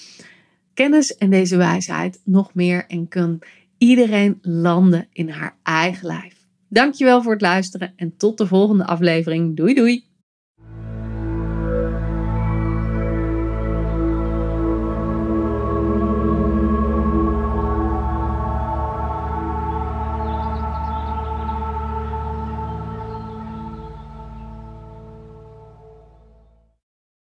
kennis 0.74 1.16
en 1.16 1.30
deze 1.30 1.56
wijsheid 1.56 2.20
nog 2.24 2.54
meer 2.54 2.84
en 2.86 3.08
kan 3.08 3.38
iedereen 3.78 4.38
landen 4.42 5.06
in 5.12 5.28
haar 5.28 5.56
eigen 5.62 6.06
lijf. 6.06 6.34
Dankjewel 6.68 7.22
voor 7.22 7.32
het 7.32 7.40
luisteren 7.40 7.92
en 7.96 8.16
tot 8.16 8.38
de 8.38 8.46
volgende 8.46 8.86
aflevering. 8.86 9.56
Doei 9.56 9.74
doei! 9.74 10.04